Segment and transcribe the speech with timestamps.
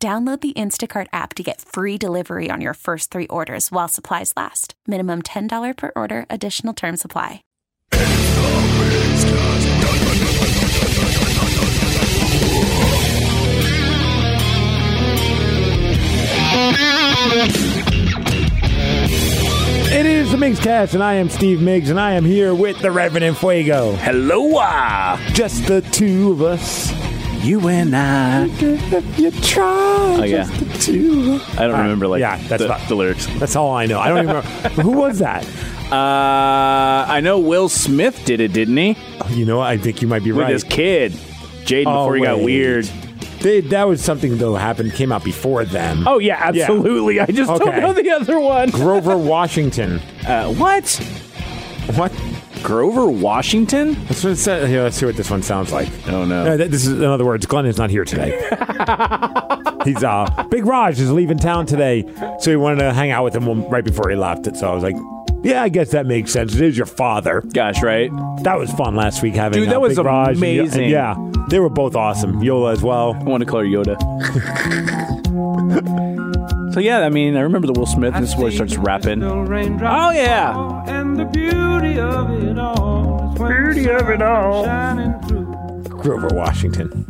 [0.00, 4.32] Download the Instacart app to get free delivery on your first three orders while supplies
[4.36, 4.74] last.
[4.86, 7.42] Minimum $10 per order, additional term supply.
[19.90, 22.78] It is the Migs Cast, and I am Steve Miggs, and I am here with
[22.78, 23.96] the Reverend Fuego.
[23.96, 25.20] Hello, ah.
[25.32, 27.07] Just the two of us.
[27.40, 28.44] You and I.
[29.16, 30.16] You try.
[30.20, 30.44] Oh, yeah.
[30.44, 31.40] Just the two.
[31.58, 33.26] I don't remember like yeah, that's the, not- the lyrics.
[33.38, 33.98] That's all I know.
[34.00, 34.48] I don't even remember.
[34.82, 35.46] Who was that?
[35.90, 38.96] Uh, I know Will Smith did it, didn't he?
[39.20, 39.68] Oh, you know what?
[39.68, 40.52] I think you might be With right.
[40.52, 42.44] his kid, Jaden, Oh, before he got wait.
[42.44, 42.84] weird.
[43.40, 46.06] They, that was something, though, happened, came out before them.
[46.08, 47.20] Oh yeah, absolutely.
[47.20, 47.64] I just Okay.
[47.64, 48.70] don't know the other one.
[48.70, 50.00] Grover Washington.
[50.26, 50.90] Uh, what?
[51.94, 52.12] What?
[52.62, 53.94] Grover Washington?
[54.06, 54.68] That's what it said.
[54.68, 55.88] Here, let's see what this one sounds like.
[56.08, 56.46] Oh no.
[56.46, 58.30] Uh, th- this is, in other words, Glenn is not here today.
[59.84, 62.04] He's uh, Big Raj is leaving town today,
[62.40, 64.46] so he wanted to hang out with him right before he left.
[64.46, 64.96] It So I was like,
[65.42, 66.54] "Yeah, I guess that makes sense.
[66.54, 68.10] It is your father." Gosh, right?
[68.42, 70.82] That was fun last week having Dude, uh, that was Big Raj and- amazing.
[70.82, 71.14] and yeah,
[71.48, 72.42] they were both awesome.
[72.42, 73.14] Yola as well.
[73.14, 73.96] I want to call her Yoda.
[76.78, 78.14] so yeah, I mean, I remember the Will Smith.
[78.14, 79.24] This is where he starts rapping.
[79.24, 79.42] Oh
[80.12, 80.84] yeah.
[80.86, 83.34] And the beauty of it all.
[83.36, 84.60] Beauty of it all.
[84.60, 85.82] is Shining through.
[86.00, 87.04] Grover Washington.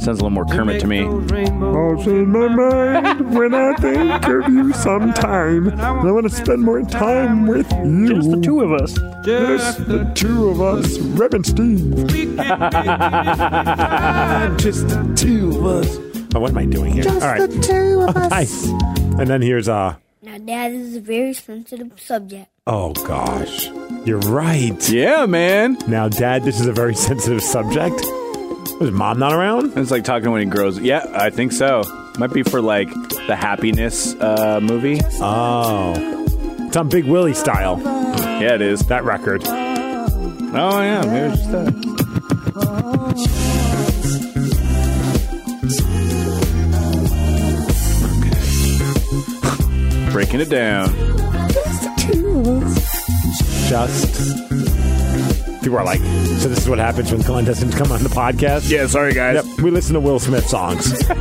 [0.00, 1.04] Sounds a little more Kermit to me.
[1.04, 5.68] Those in my mind when I think of you sometime.
[5.68, 8.08] And I want to spend more time with you.
[8.16, 8.92] Just the two of us.
[9.24, 11.94] Just the two of us, Reverend Steve.
[14.58, 15.98] Just the two of us.
[16.34, 17.08] Oh, what am I doing here?
[17.08, 17.48] All right.
[17.48, 18.30] the two of us.
[18.30, 19.03] Nice.
[19.16, 22.48] And then here's uh Now, Dad, this is a very sensitive subject.
[22.66, 23.68] oh gosh.
[24.04, 24.88] You're right.
[24.90, 25.78] Yeah, man.
[25.88, 27.94] Now, Dad, this is a very sensitive subject.
[28.80, 29.78] Was mom not around?
[29.78, 30.78] It's like talking when he grows.
[30.80, 31.82] Yeah, I think so.
[32.18, 32.90] Might be for like
[33.28, 35.00] the happiness uh, movie.
[35.20, 35.94] Oh.
[36.66, 37.80] It's on Big Willie style.
[38.40, 38.80] Yeah, it is.
[38.86, 39.42] That record.
[39.46, 43.43] Oh yeah, maybe it's just that.
[50.14, 50.94] Breaking it down.
[53.68, 54.73] Just.
[55.64, 58.68] People are like, so this is what happens when Glenn doesn't come on the podcast?
[58.70, 59.36] Yeah, sorry guys.
[59.46, 61.02] Yep, we listen to Will Smith songs.
[61.06, 61.16] From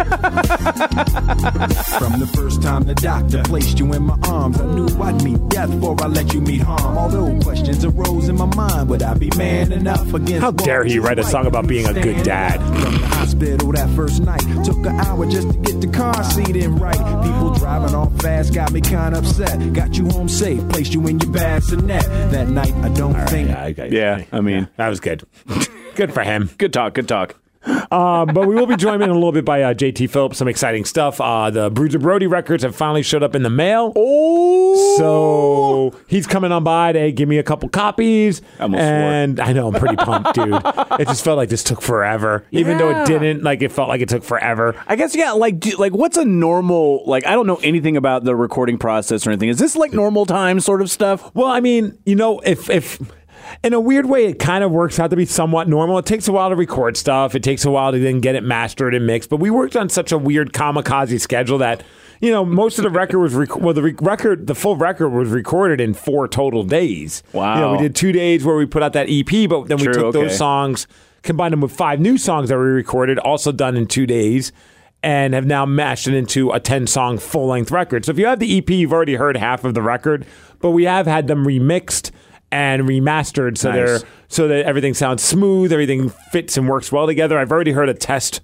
[2.19, 5.71] the first time the doctor placed you in my arms, I knew I'd meet death
[5.71, 6.97] before I let you meet harm.
[6.97, 10.41] Although questions arose in my mind, would I be man enough against?
[10.41, 12.57] How dare he write a song about being a good dad?
[12.57, 16.57] From the hospital that first night, took an hour just to get the car seat
[16.57, 16.97] in right.
[17.23, 19.71] People driving off fast got me kind of upset.
[19.71, 22.03] Got you home safe, placed you in your bassinet.
[22.31, 23.47] That night, I don't think.
[23.89, 25.23] Yeah, I mean, that was good.
[25.95, 26.49] good for him.
[26.57, 26.93] good talk.
[26.93, 27.35] Good talk.
[27.65, 30.37] Um, but we will be joined in a little bit by uh, JT Phillips.
[30.37, 31.21] Some exciting stuff.
[31.21, 33.93] Uh, the Bruiser Brody records have finally showed up in the mail.
[33.95, 38.41] Oh, So he's coming on by to give me a couple copies.
[38.59, 40.61] Almost and I know I'm pretty pumped, dude.
[40.99, 43.43] It just felt like this took forever, even though it didn't.
[43.43, 44.75] Like it felt like it took forever.
[44.87, 45.31] I guess yeah.
[45.31, 47.03] Like, do, like, what's a normal?
[47.05, 49.49] Like, I don't know anything about the recording process or anything.
[49.49, 51.33] Is this like normal time sort of stuff?
[51.33, 52.99] Well, I mean, you know, if if
[53.63, 55.97] in a weird way, it kind of works out to be somewhat normal.
[55.97, 57.35] It takes a while to record stuff.
[57.35, 59.29] It takes a while to then get it mastered and mixed.
[59.29, 61.83] But we worked on such a weird kamikaze schedule that.
[62.21, 63.73] You know, most of the record was rec- well.
[63.73, 67.21] The re- record, the full record, was recorded in four total days.
[67.33, 67.55] Wow.
[67.55, 69.87] You know, we did two days where we put out that EP, but then we
[69.87, 70.21] took okay.
[70.21, 70.87] those songs,
[71.23, 74.53] combined them with five new songs that we recorded, also done in two days,
[75.01, 78.05] and have now mashed it into a ten-song full-length record.
[78.05, 80.25] So if you have the EP, you've already heard half of the record,
[80.59, 82.11] but we have had them remixed
[82.53, 83.75] and remastered so Nice.
[84.01, 87.37] they're so that everything sounds smooth, everything fits and works well together.
[87.39, 88.41] I've already heard a test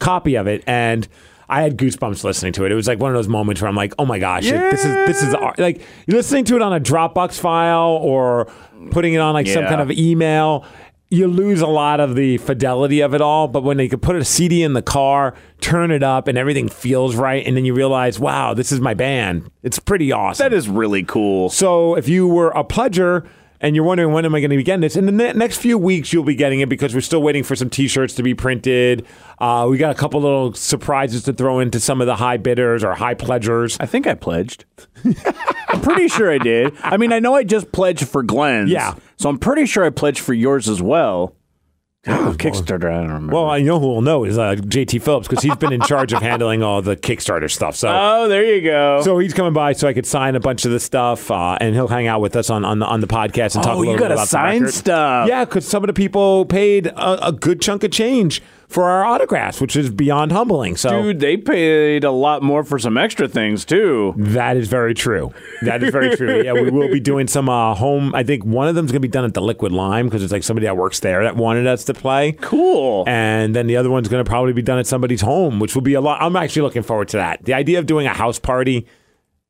[0.00, 1.06] copy of it and
[1.48, 2.72] I had goosebumps listening to it.
[2.72, 4.84] It was like one of those moments where I'm like, "Oh my gosh, it- this
[4.84, 8.50] is this is like listening to it on a Dropbox file or
[8.90, 10.64] putting it on like some kind of email.
[11.10, 14.16] You lose a lot of the fidelity of it all, but when they could put
[14.16, 17.74] a CD in the car, turn it up, and everything feels right, and then you
[17.74, 19.50] realize, wow, this is my band.
[19.62, 20.42] It's pretty awesome.
[20.42, 21.50] That is really cool.
[21.50, 23.26] So if you were a pledger
[23.62, 25.56] and you're wondering when am I going to be getting this, in the ne- next
[25.56, 28.34] few weeks you'll be getting it because we're still waiting for some T-shirts to be
[28.34, 29.06] printed.
[29.38, 32.84] Uh, we got a couple little surprises to throw into some of the high bidders
[32.84, 33.78] or high pledgers.
[33.80, 34.66] I think I pledged.
[35.68, 36.74] I'm pretty sure I did.
[36.82, 38.70] I mean, I know I just pledged for Glenn's.
[38.70, 38.94] Yeah.
[39.16, 41.34] So I'm pretty sure I pledged for yours as well.
[42.04, 43.32] Oh, Kickstarter, I don't remember.
[43.32, 46.12] Well, I know who will know is uh, JT Phillips because he's been in charge
[46.12, 47.76] of handling all the Kickstarter stuff.
[47.76, 47.88] So.
[47.88, 49.02] oh, there you go.
[49.02, 51.76] so he's coming by so I could sign a bunch of the stuff, uh, and
[51.76, 53.78] he'll hang out with us on on the, on the podcast and talk a oh,
[53.78, 55.28] little you bit got to sign stuff.
[55.28, 58.42] Yeah, because some of the people paid a, a good chunk of change
[58.72, 60.76] for our autographs, which is beyond humbling.
[60.76, 64.14] So Dude, they paid a lot more for some extra things too.
[64.16, 65.32] that is very true.
[65.62, 66.42] That is very true.
[66.42, 68.14] Yeah, we will be doing some uh, home.
[68.14, 70.22] I think one of them is going to be done at the Liquid Lime because
[70.22, 72.32] it's like somebody that works there that wanted us to play.
[72.32, 73.04] Cool.
[73.06, 75.82] And then the other one's going to probably be done at somebody's home, which will
[75.82, 76.20] be a lot.
[76.22, 77.44] I'm actually looking forward to that.
[77.44, 78.86] The idea of doing a house party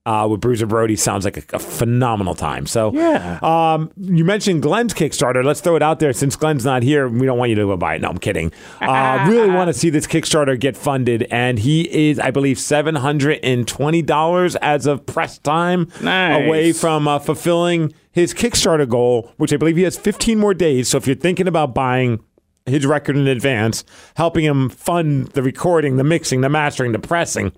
[0.05, 2.67] uh, with Bruiser Brody sounds like a, a phenomenal time.
[2.67, 3.39] So, Yeah.
[3.43, 5.45] Um, you mentioned Glenn's Kickstarter.
[5.45, 7.09] Let's throw it out there since Glenn's not here.
[7.09, 8.01] We don't want you to go buy it.
[8.03, 8.53] No, I'm kidding.
[8.81, 12.95] Uh, really want to see this Kickstarter get funded, and he is, I believe, seven
[12.97, 16.47] hundred and twenty dollars as of press time Nice.
[16.47, 20.89] away from uh, fulfilling his Kickstarter goal, which I believe he has 15 more days.
[20.89, 22.23] So if you're thinking about buying
[22.67, 23.85] his record in advance,
[24.17, 27.53] helping him fund the recording, the mixing, the mastering, the pressing.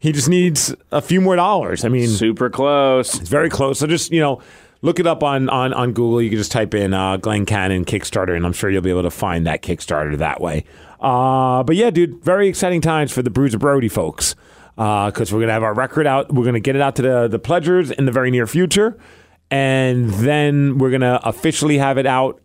[0.00, 1.84] He just needs a few more dollars.
[1.84, 3.14] I mean, Super close.
[3.20, 3.78] it's very close.
[3.78, 4.40] So just you know,
[4.82, 6.20] look it up on on, on Google.
[6.22, 9.02] You can just type in uh, Glenn Cannon Kickstarter, and I'm sure you'll be able
[9.02, 10.64] to find that Kickstarter that way.
[11.00, 14.34] Uh, but yeah, dude, very exciting times for the Bruiser Brody folks
[14.74, 16.32] because we're gonna have our record out.
[16.32, 18.98] We're gonna get it out to the the pledgers in the very near future,
[19.50, 22.40] and then we're gonna officially have it out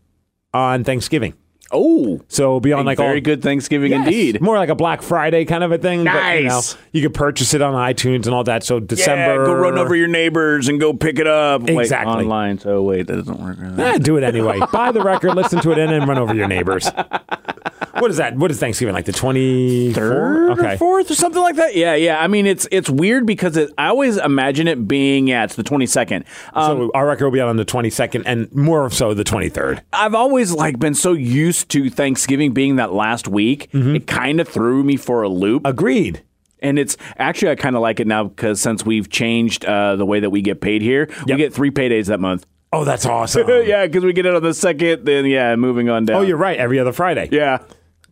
[0.53, 1.33] on Thanksgiving.
[1.75, 4.05] Oh, So a like very all, good Thanksgiving Yes.
[4.07, 4.41] indeed.
[4.41, 6.03] More like a Black Friday kind of a thing.
[6.03, 6.77] But, you, know, Nice.
[6.91, 8.63] you can purchase it on iTunes and all that.
[8.63, 9.41] So December.
[9.41, 11.63] Yeah, go run over your neighbors and go pick it up.
[11.63, 12.13] Wait, Exactly.
[12.13, 12.59] online.
[12.59, 13.57] So wait, that doesn't work.
[13.79, 14.59] Eh, do it anyway.
[14.71, 16.89] Buy the record, listen to it, and then run over your neighbors.
[17.99, 18.35] What is that?
[18.35, 19.05] What is Thanksgiving like?
[19.05, 20.73] The twenty third Okay.
[20.73, 21.75] or fourth or something like that.
[21.75, 22.19] Yeah, yeah.
[22.21, 25.63] I mean, it's it's weird because it, I always imagine it being yeah, it's the
[25.63, 26.25] twenty second.
[26.53, 29.23] Um, so our record will be out on the twenty second, and more so the
[29.23, 29.81] twenty third.
[29.93, 33.71] I've always like been so used to Thanksgiving being that last week.
[33.71, 33.95] Mm-hmm.
[33.95, 35.65] It kind of threw me for a loop.
[35.65, 36.21] Agreed.
[36.59, 40.05] And it's actually I kind of like it now because since we've changed uh, the
[40.05, 42.45] way that we get paid here, we get three paydays that month.
[42.73, 43.47] Oh, that's awesome.
[43.47, 45.05] yeah, because we get it on the second.
[45.05, 46.17] Then yeah, moving on down.
[46.17, 46.57] Oh, you're right.
[46.57, 47.29] Every other Friday.
[47.31, 47.59] yeah.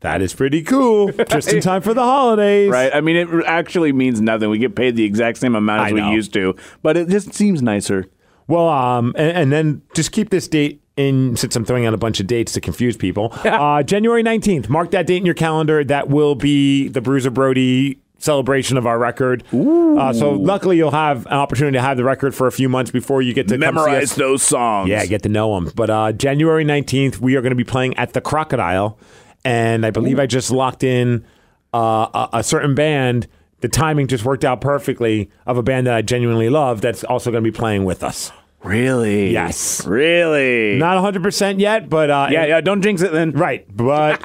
[0.03, 1.11] That is pretty cool.
[1.29, 2.69] Just in time for the holidays.
[2.69, 2.93] Right.
[2.93, 4.49] I mean, it actually means nothing.
[4.49, 7.61] We get paid the exact same amount as we used to, but it just seems
[7.61, 8.05] nicer.
[8.47, 11.97] Well, um, and, and then just keep this date in since I'm throwing out a
[11.97, 13.33] bunch of dates to confuse people.
[13.45, 14.67] uh, January 19th.
[14.67, 15.85] Mark that date in your calendar.
[15.85, 19.43] That will be the Bruiser Brody celebration of our record.
[19.53, 22.91] Uh, so luckily you'll have an opportunity to have the record for a few months
[22.91, 24.15] before you get to come see Memorize us.
[24.15, 24.89] those songs.
[24.89, 25.71] Yeah, get to know them.
[25.75, 28.97] But uh, January 19th, we are going to be playing at the Crocodile.
[29.45, 31.25] And I believe I just locked in
[31.73, 33.27] uh, a, a certain band.
[33.61, 37.31] The timing just worked out perfectly of a band that I genuinely love that's also
[37.31, 38.31] going to be playing with us.
[38.63, 39.31] Really?
[39.31, 39.85] Yes.
[39.85, 40.77] Really?
[40.77, 42.09] Not 100% yet, but.
[42.09, 42.61] Uh, yeah, yeah.
[42.61, 43.31] Don't jinx it then.
[43.31, 44.21] Right, but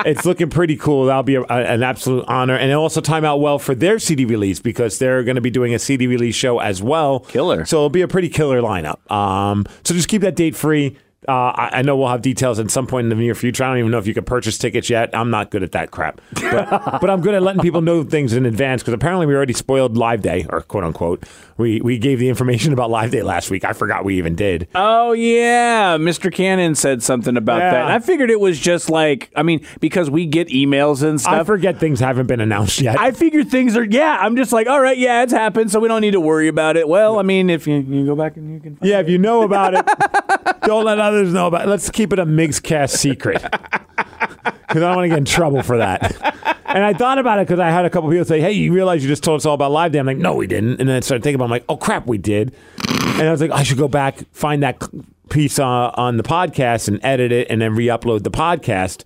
[0.06, 1.04] it's looking pretty cool.
[1.06, 3.98] That'll be a, a- an absolute honor, and it'll also time out well for their
[3.98, 7.20] CD release because they're going to be doing a CD release show as well.
[7.20, 7.66] Killer.
[7.66, 9.10] So it'll be a pretty killer lineup.
[9.10, 10.96] Um, so just keep that date free.
[11.28, 13.62] Uh, I, I know we'll have details at some point in the near future.
[13.62, 15.10] I don't even know if you can purchase tickets yet.
[15.14, 16.68] I'm not good at that crap, but,
[17.00, 19.96] but I'm good at letting people know things in advance because apparently we already spoiled
[19.96, 21.22] Live Day or quote unquote.
[21.58, 23.64] We we gave the information about Live Day last week.
[23.64, 24.66] I forgot we even did.
[24.74, 26.32] Oh yeah, Mr.
[26.32, 27.70] Cannon said something about Yeah.
[27.72, 27.90] that.
[27.90, 31.32] I figured it was just like I mean because we get emails and stuff.
[31.34, 32.98] I forget things haven't been announced yet.
[32.98, 34.18] I figured things are yeah.
[34.20, 36.76] I'm just like all right, yeah, it's happened, so we don't need to worry about
[36.76, 36.88] it.
[36.88, 38.76] Well, I mean, if you, you go back and you can.
[38.76, 39.86] Find Yeah, if you know about it,
[40.62, 41.68] don't let others know about.
[41.68, 43.42] Let's keep it a Migscast secret.
[44.72, 46.16] Because I don't want to get in trouble for that.
[46.64, 49.02] And I thought about it because I had a couple people say, hey, you realize
[49.02, 49.98] you just told us all about Live Day?
[49.98, 50.80] I'm like, no, we didn't.
[50.80, 51.48] And then I started thinking about it.
[51.48, 52.54] I'm like, oh, crap, we did.
[52.88, 54.82] And I was like, I should go back, find that
[55.28, 59.04] piece uh, on the podcast and edit it and then re upload the podcast.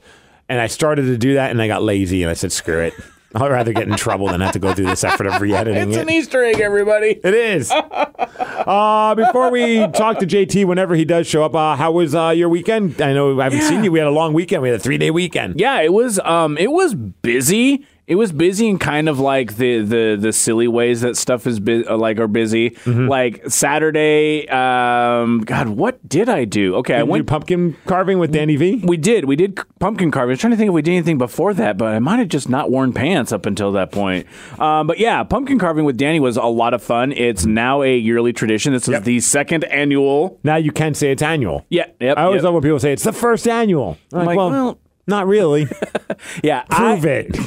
[0.48, 2.94] And I started to do that and I got lazy and I said, screw it.
[3.42, 5.88] I'd rather get in trouble than have to go through this effort of re editing
[5.88, 6.02] it's it.
[6.02, 7.20] an Easter egg, everybody.
[7.22, 7.70] It is.
[7.70, 12.30] uh, before we talk to JT, whenever he does show up, uh, how was uh,
[12.30, 13.00] your weekend?
[13.02, 13.92] I know I haven't seen you.
[13.92, 14.62] We had a long weekend.
[14.62, 15.60] We had a three day weekend.
[15.60, 19.80] Yeah, it was um it was busy It was busy in kind of like the
[19.80, 22.70] the the silly ways that stuff is bu- uh, like are busy.
[22.70, 23.08] Mm-hmm.
[23.08, 26.76] Like Saturday, um, God, what did I do?
[26.76, 27.26] Okay, I Did you went.
[27.26, 28.80] pumpkin carving with Danny V.
[28.84, 29.24] We did.
[29.24, 30.30] We did pumpkin carving.
[30.30, 32.28] I was trying to think if we did anything before that, but I might have
[32.28, 34.26] just not worn pants up until that point.
[34.60, 37.10] Um, but yeah, pumpkin carving with Danny was a lot of fun.
[37.12, 38.72] It's now a yearly tradition.
[38.72, 39.02] This is Yep.
[39.04, 40.38] the second annual.
[40.44, 41.66] Now you can say it's annual.
[41.70, 42.16] Yeah, yep.
[42.18, 42.44] I always yep.
[42.44, 43.98] love when people say it's the first annual.
[44.12, 45.68] I'm like, like, well, well- not really.
[46.42, 47.38] yeah, Prove I, it.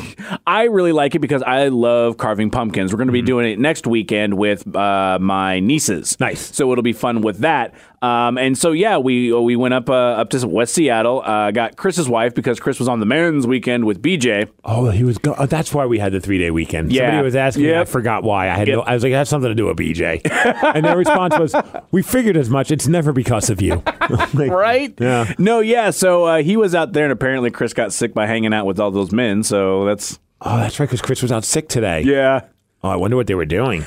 [0.47, 2.91] I really like it because I love carving pumpkins.
[2.93, 3.25] We're going to Mm-hmm.
[3.25, 6.19] be doing it next weekend with uh, my nieces.
[6.19, 6.55] Nice.
[6.55, 7.73] So it'll be fun with that.
[8.01, 11.21] Um, and so yeah, we we went up uh, up to West Seattle.
[11.23, 14.49] Uh, got Chris's wife because Chris was on the men's weekend with BJ.
[14.63, 15.17] Oh, he was.
[15.17, 16.91] Go- oh, that's why we had the three day weekend.
[16.93, 17.07] Yeah.
[17.09, 17.63] Somebody was asking.
[17.65, 17.75] me.
[17.75, 18.49] I forgot why.
[18.49, 18.67] I had.
[18.67, 18.77] Yep.
[18.77, 20.21] No, I was like, it has something to do with BJ.
[20.75, 21.53] and their response was,
[21.91, 22.71] "We figured as much.
[22.71, 23.83] It's never because of you."
[24.33, 24.93] Like, Right?
[24.99, 25.33] Yeah.
[25.37, 25.91] No, yeah.
[25.91, 28.79] So uh, he was out there, and apparently Chris got sick by hanging out with
[28.79, 29.43] all those men.
[29.43, 30.87] So that's Oh, that's right.
[30.87, 32.01] Because Chris was out sick today.
[32.01, 32.45] yeah.
[32.83, 33.85] Oh, I wonder what they were doing.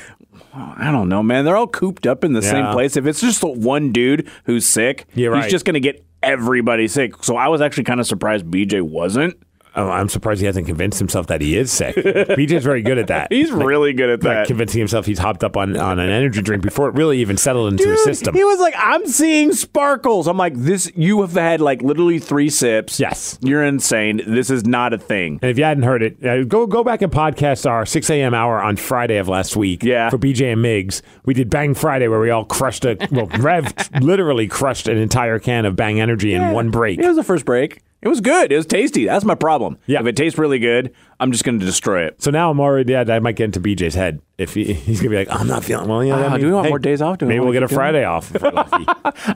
[0.55, 1.45] Oh, I don't know, man.
[1.45, 2.95] They're all cooped up in the same place.
[2.95, 5.43] If it's just one dude who's sick, Yeah, right.
[5.43, 7.23] he's just going to get everybody sick.
[7.23, 9.35] So I was actually kind of surprised BJ wasn't.
[9.75, 11.95] Oh, I'm surprised he hasn't convinced himself that he is sick.
[11.95, 13.31] BJ's very good at that.
[13.31, 14.47] He's really good at like that.
[14.47, 17.71] convincing himself he's hopped up on, on an energy drink before it really even settled
[17.71, 18.35] into his system.
[18.35, 22.49] He was like, "I'm seeing sparkles." I'm like, "This, you have had like literally three
[22.49, 22.99] sips.
[22.99, 23.39] Yes.
[23.41, 24.21] you're insane.
[24.27, 27.01] This is not a thing." And if you hadn't heard it, uh, go go back
[27.01, 28.33] and podcast our 6 a.m.
[28.33, 29.83] hour on Friday of last week.
[29.83, 30.09] Yeah.
[30.09, 33.73] For BJ and Migs, we did Bang Friday where we all crushed a well, Rev
[34.01, 36.99] literally crushed an entire can of Bang Energy in one break.
[36.99, 37.81] It was the first break.
[38.03, 38.51] It was good.
[38.51, 39.05] It was tasty.
[39.05, 39.77] That's my problem.
[39.85, 40.01] Yeah.
[40.01, 42.21] If it tastes really good, I'm just going to destroy it.
[42.21, 45.11] So now I'm already yeah, I might get into BJ's head if he, he's gonna
[45.11, 46.03] be like, I'm not feeling well.
[46.03, 47.19] You know, Ah, I mean, do we want hey, more days off?
[47.19, 48.85] Do we maybe want we'll get a keep doing Friday off if we're lucky.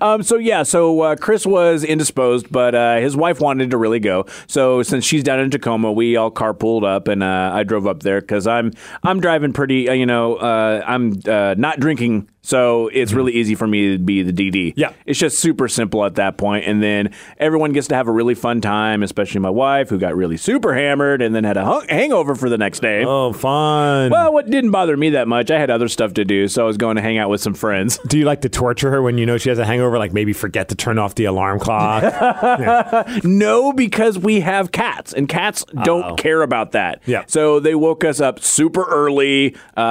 [0.01, 3.99] Um, so yeah, so uh, Chris was indisposed, but uh, his wife wanted to really
[3.99, 4.25] go.
[4.47, 8.01] So since she's down in Tacoma, we all carpooled up, and uh, I drove up
[8.01, 9.87] there because I'm I'm driving pretty.
[9.87, 13.99] Uh, you know, uh, I'm uh, not drinking, so it's really easy for me to
[13.99, 14.73] be the DD.
[14.75, 14.93] Yeah.
[15.05, 18.35] it's just super simple at that point, and then everyone gets to have a really
[18.35, 21.87] fun time, especially my wife who got really super hammered and then had a hung-
[21.89, 23.03] hangover for the next day.
[23.05, 24.11] oh, fun.
[24.11, 26.67] Well, what didn't bother me that much, I had other stuff to do, so I
[26.67, 27.97] was going to hang out with some friends.
[28.07, 29.97] do you like to torture her when you know she has a hangover?
[29.97, 32.03] Like maybe forget to turn off the alarm clock.
[33.23, 37.01] No, because we have cats, and cats don't care about that.
[37.05, 37.23] Yeah.
[37.27, 39.55] So they woke us up super early.
[39.75, 39.81] Uh,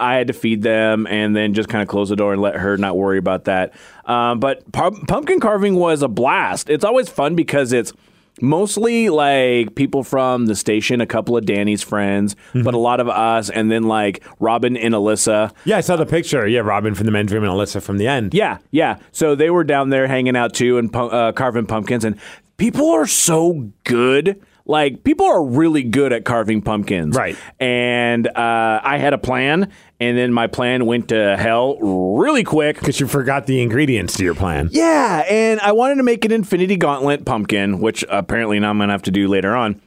[0.00, 2.56] I had to feed them, and then just kind of close the door and let
[2.56, 3.74] her not worry about that.
[4.04, 6.68] Um, but pu- pumpkin carving was a blast.
[6.70, 7.92] It's always fun because it's
[8.40, 13.08] mostly like people from the station, a couple of Danny's friends, but a lot of
[13.08, 15.52] us, and then like Robin and Alyssa.
[15.64, 16.46] yeah, I saw the picture.
[16.46, 18.34] Yeah, Robin from the men's room and Alyssa from the end.
[18.34, 18.98] Yeah, yeah.
[19.12, 22.18] So they were down there hanging out too and uh, carving pumpkins, and
[22.56, 24.40] people are so good.
[24.66, 27.36] Like people are really good at carving pumpkins, Right.
[27.60, 29.70] And uh, I had a plan,
[30.04, 32.78] and then my plan went to hell really quick.
[32.78, 34.68] Because you forgot the ingredients to your plan.
[34.70, 38.92] Yeah, and I wanted to make an Infinity Gauntlet pumpkin, which apparently now I'm gonna
[38.92, 39.80] have to do later on.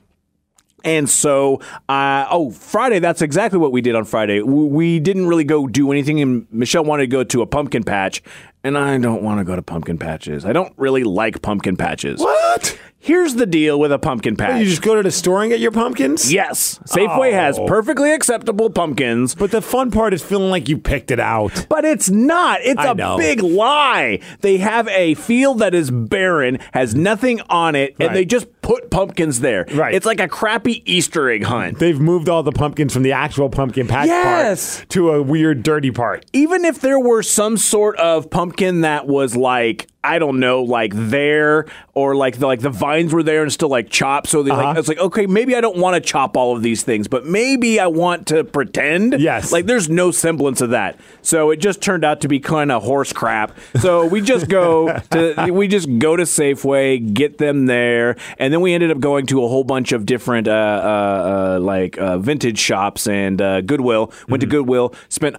[0.84, 1.60] And so,
[1.90, 4.42] uh, oh, Friday, that's exactly what we did on Friday.
[4.42, 8.24] We didn't really go do anything, and Michelle wanted to go to a pumpkin patch,
[8.64, 10.46] and I don't want to go to pumpkin patches.
[10.46, 12.22] I don't really like pumpkin patches.
[12.22, 12.78] What?
[13.00, 14.60] Here's the deal with a pumpkin patch.
[14.60, 16.34] You just go to the store and get your pumpkins?
[16.34, 17.66] yes, Safeway has Oh.
[17.66, 19.36] perfectly acceptable pumpkins.
[19.36, 21.68] But the fun part is feeling like you picked it out.
[21.70, 22.60] But it's not.
[22.64, 23.18] It's I a know.
[23.18, 24.20] big lie.
[24.42, 28.90] They have a field that is barren, has nothing on it, and they just put
[28.90, 29.66] pumpkins there.
[29.74, 29.94] Right.
[29.94, 31.80] It's like a crappy Easter egg hunt.
[31.80, 34.78] They've moved all the pumpkins from the actual pumpkin patch Yes.
[34.80, 36.26] part to a weird dirty part.
[36.34, 40.92] Even if there were some sort of pumpkin that was like I don't know, like
[40.96, 44.28] there or like the like the vines were there and still like chopped.
[44.30, 44.64] So they Uh-huh.
[44.64, 47.26] like it's like okay, maybe I don't want to chop all of these things, but
[47.26, 49.20] maybe I want to pretend.
[49.20, 49.52] Yes.
[49.52, 50.98] like there's no semblance of that.
[51.22, 53.58] So it just turned out to be kind of horse crap.
[53.82, 58.62] So we just go to we just go to Safeway, get them there, and then
[58.62, 62.18] we ended up going to a whole bunch of different uh, uh, uh, like uh,
[62.18, 64.14] vintage shops and uh, Goodwill.
[64.30, 65.36] Went to Goodwill, spent.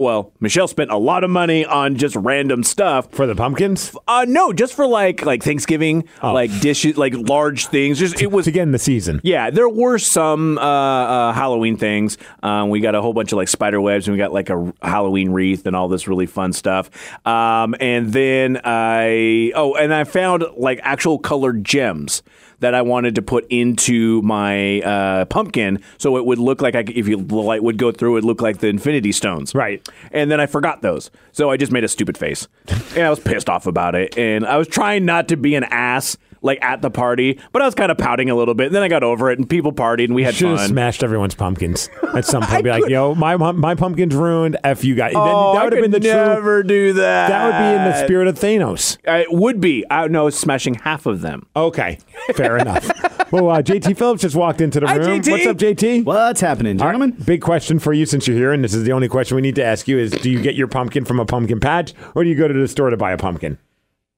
[0.00, 3.12] Well, Michelle spent a lot of money on just random stuff.
[3.12, 3.94] For the pumpkins?
[4.08, 8.00] Uh, no, just for like like Thanksgiving, like dishes, like large things.
[8.00, 9.20] Just it was again the season.
[9.22, 12.18] yeah, there were some uh, uh, Halloween things.
[12.42, 14.74] Um, we got a whole bunch of like spider webs, and we got like a
[14.82, 16.90] Halloween wreath and all this really fun stuff.
[17.24, 22.24] Um, and then I oh, and I found like actual colored gems
[22.64, 26.82] that I wanted to put into my uh, pumpkin, so it would look like I,
[26.88, 29.54] if you the light would go through, it would look like the Infinity Stones.
[29.54, 29.86] Right.
[30.12, 32.48] And then I forgot those, so I just made a stupid face,
[32.96, 34.16] and I was pissed off about it.
[34.16, 37.64] And I was trying not to be an ass like at the party, but I
[37.64, 38.66] was kind of pouting a little bit.
[38.66, 40.68] And then I got over it, and people partied, and we had Should have fun.
[40.68, 42.62] smashed everyone's pumpkins at some point.
[42.64, 44.56] Be like, yo, my my pumpkin's ruined.
[44.62, 45.14] F you guys.
[45.14, 46.26] Then Oh, that would I have been the could true.
[46.34, 47.28] never do that.
[47.28, 48.98] That would be in the spirit of Thanos.
[49.08, 49.84] Uh, It would be.
[49.90, 51.46] I know smashing half of them.
[51.56, 51.98] Okay,
[52.34, 52.86] fair enough.
[53.32, 55.20] Well, uh, JT Phillips just walked into the Hi, room.
[55.22, 55.30] JT.
[55.32, 56.04] What's up, JT?
[56.04, 57.16] What's happening, All right, gentlemen?
[57.24, 59.54] big question for you since you're here, and this is the only question we need
[59.56, 62.28] to ask you: is Do you get your pumpkin from a pumpkin patch, or do
[62.30, 63.58] you go to the store to buy a pumpkin?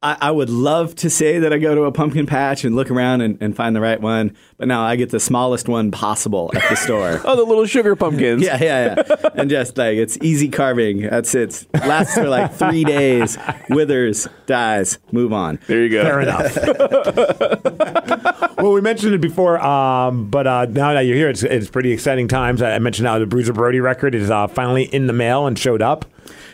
[0.03, 2.91] I, I would love to say that I go to a pumpkin patch and look
[2.91, 6.51] around and, and find the right one, but now I get the smallest one possible
[6.55, 7.07] at the store.
[7.27, 8.43] Oh, the little sugar pumpkins.
[8.43, 9.29] Yeah, yeah, yeah.
[9.35, 11.03] and just like it's easy carving.
[11.03, 11.67] That's it.
[11.75, 13.37] Lasts for like three days,
[13.69, 15.59] withers, dies, move on.
[15.67, 16.05] There you go.
[16.05, 16.57] Fair enough.
[18.59, 21.91] well, we mentioned it before, um, but uh, now that you're here, it's, it's pretty
[21.91, 22.63] exciting times.
[22.63, 25.59] I I mentioned how the Bruiser Brody record is uh, finally in the mail and
[25.59, 26.05] showed up.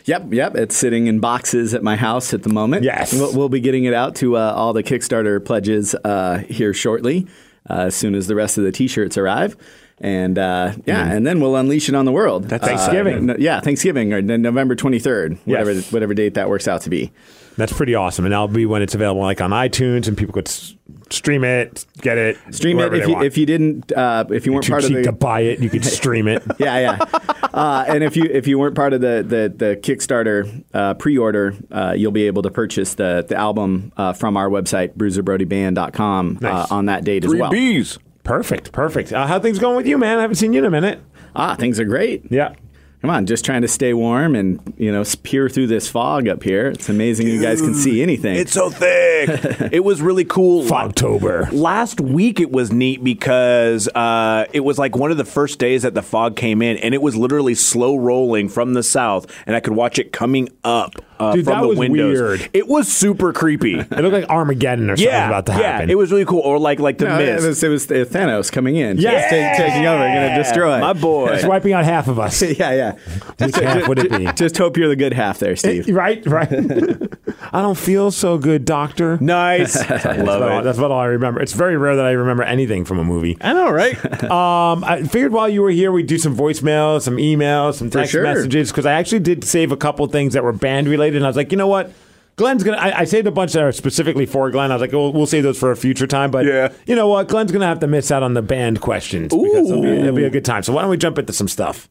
[0.04, 0.54] Yep, yep.
[0.56, 2.84] It's sitting in boxes at my house at the moment.
[2.84, 3.12] Yes.
[3.12, 7.26] We'll, we'll be getting it out to uh, all the Kickstarter pledges uh, here shortly,
[7.70, 9.56] uh, as soon as the rest of the t shirts arrive.
[9.98, 12.48] And uh, yeah, and then we'll unleash it on the world.
[12.48, 13.18] That's Thanksgiving.
[13.18, 15.92] Uh, no- yeah, Thanksgiving or November 23rd, whatever, Yes.
[15.92, 17.12] whatever date that works out to be.
[17.56, 20.48] That's pretty awesome, and that'll be when it's available, like on iTunes, and people could
[20.48, 20.74] s-
[21.10, 23.26] stream it, get it, Stream it wherever if they you, want.
[23.26, 25.02] if you didn't, uh, if you weren't too part of cheap the.
[25.04, 26.42] to buy it, you could stream it.
[26.58, 27.20] yeah, yeah.
[27.52, 31.54] Uh, and if you if you weren't part of the the, the Kickstarter uh, pre-order,
[31.70, 36.70] uh, you'll be able to purchase the the album uh, from our website bruiserbrodyband.com Nice.
[36.70, 37.50] uh, on that date Three as well.
[37.50, 37.98] B's.
[38.24, 39.12] Perfect, perfect.
[39.12, 40.18] Uh, how things going with you, man?
[40.18, 41.00] I haven't seen you in a minute.
[41.34, 42.30] Ah, things are great.
[42.30, 42.54] Yeah.
[43.02, 46.44] Come on, just trying to stay warm and you know peer through this fog up
[46.44, 46.68] here.
[46.68, 48.36] It's amazing you guys can see anything.
[48.36, 49.28] It's so thick.
[49.72, 50.62] it was really cool.
[50.62, 51.52] Fogtober.
[51.52, 55.82] Last week it was neat because uh, it was like one of the first days
[55.82, 59.56] that the fog came in, and it was literally slow rolling from the south, and
[59.56, 62.18] I could watch it coming up uh, Dude, from that the was windows.
[62.20, 62.50] weird.
[62.52, 63.78] It was super creepy.
[63.92, 65.88] It looked like Armageddon or something yeah, about to happen.
[65.88, 66.40] yeah, it was really cool.
[66.40, 68.96] Or like like the No, it was, it was uh, Thanos coming in.
[68.98, 69.30] Yes.
[69.30, 70.80] Just ta- taking over, going to destroy.
[70.80, 71.28] My boy.
[71.34, 72.42] It's wiping out half of us.
[72.42, 72.92] yeah, yeah.
[73.38, 74.32] Which half would it be?
[74.32, 75.88] Just hope you're the good half there, Steve.
[75.88, 76.50] Right, right.
[77.52, 79.18] I don't feel so good, Doctor.
[79.20, 79.76] Nice.
[79.76, 80.64] I That's love about, it.
[80.64, 81.40] that's about all I remember.
[81.40, 83.36] It's very rare that I remember anything from a movie.
[83.40, 83.96] I know, right?
[84.24, 88.12] Um, I figured while you were here, we'd do some voicemails, some emails, some text
[88.12, 88.22] sure.
[88.22, 91.28] messages because I actually did save a couple things that were band related, and I
[91.28, 91.92] was like, you know what?
[92.36, 92.78] Glenn's gonna.
[92.78, 94.70] I, I saved a bunch that are specifically for Glenn.
[94.72, 96.30] I was like, oh, we'll save those for a future time.
[96.30, 96.72] But Yeah.
[96.86, 97.28] you know what?
[97.28, 100.24] Glenn's gonna have to miss out on the band questions because it'll be, it'll be
[100.24, 100.62] a good time.
[100.62, 101.88] So why don't we jump into some stuff?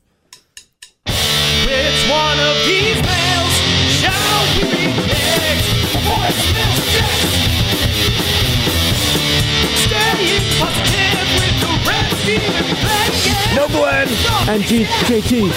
[1.05, 2.99] Which one of these
[14.51, 15.49] And G- JT,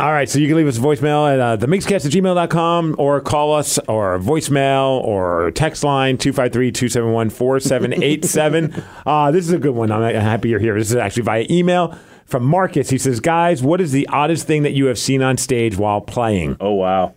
[0.00, 0.26] all right.
[0.26, 3.78] So you can leave us a voicemail at uh, themigscast at gmail.com or call us
[3.80, 8.84] or voicemail or text line 253-271-4787.
[9.06, 9.92] uh, this is a good one.
[9.92, 10.78] I'm happy you're here.
[10.78, 12.88] This is actually via email from Marcus.
[12.88, 16.00] He says, guys, what is the oddest thing that you have seen on stage while
[16.00, 16.56] playing?
[16.58, 17.14] Oh wow.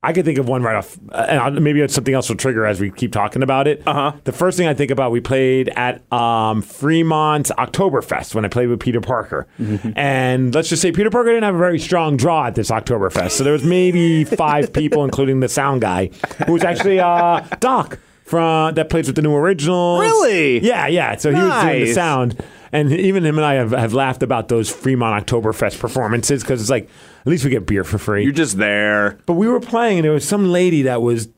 [0.00, 2.64] I could think of one right off, uh, and maybe it's something else will trigger
[2.64, 3.82] as we keep talking about it.
[3.84, 4.12] Uh-huh.
[4.22, 8.68] The first thing I think about, we played at um, Fremont's Oktoberfest when I played
[8.68, 9.48] with Peter Parker,
[9.96, 13.32] and let's just say Peter Parker didn't have a very strong draw at this Oktoberfest,
[13.32, 16.10] so there was maybe five people, including the sound guy,
[16.46, 20.00] who was actually uh, Doc from that plays with the new originals.
[20.00, 20.60] Really?
[20.60, 21.16] Yeah, yeah.
[21.16, 22.40] So he was doing the sound.
[22.72, 26.70] And even him and I have, have laughed about those Fremont Oktoberfest performances because it's
[26.70, 26.84] like,
[27.20, 28.24] at least we get beer for free.
[28.24, 29.18] You're just there.
[29.26, 31.28] But we were playing, and there was some lady that was,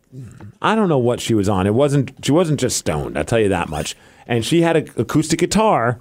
[0.61, 1.67] I don't know what she was on.
[1.67, 2.13] It wasn't.
[2.25, 3.17] She wasn't just stoned.
[3.17, 3.97] I'll tell you that much.
[4.27, 6.01] And she had an acoustic guitar,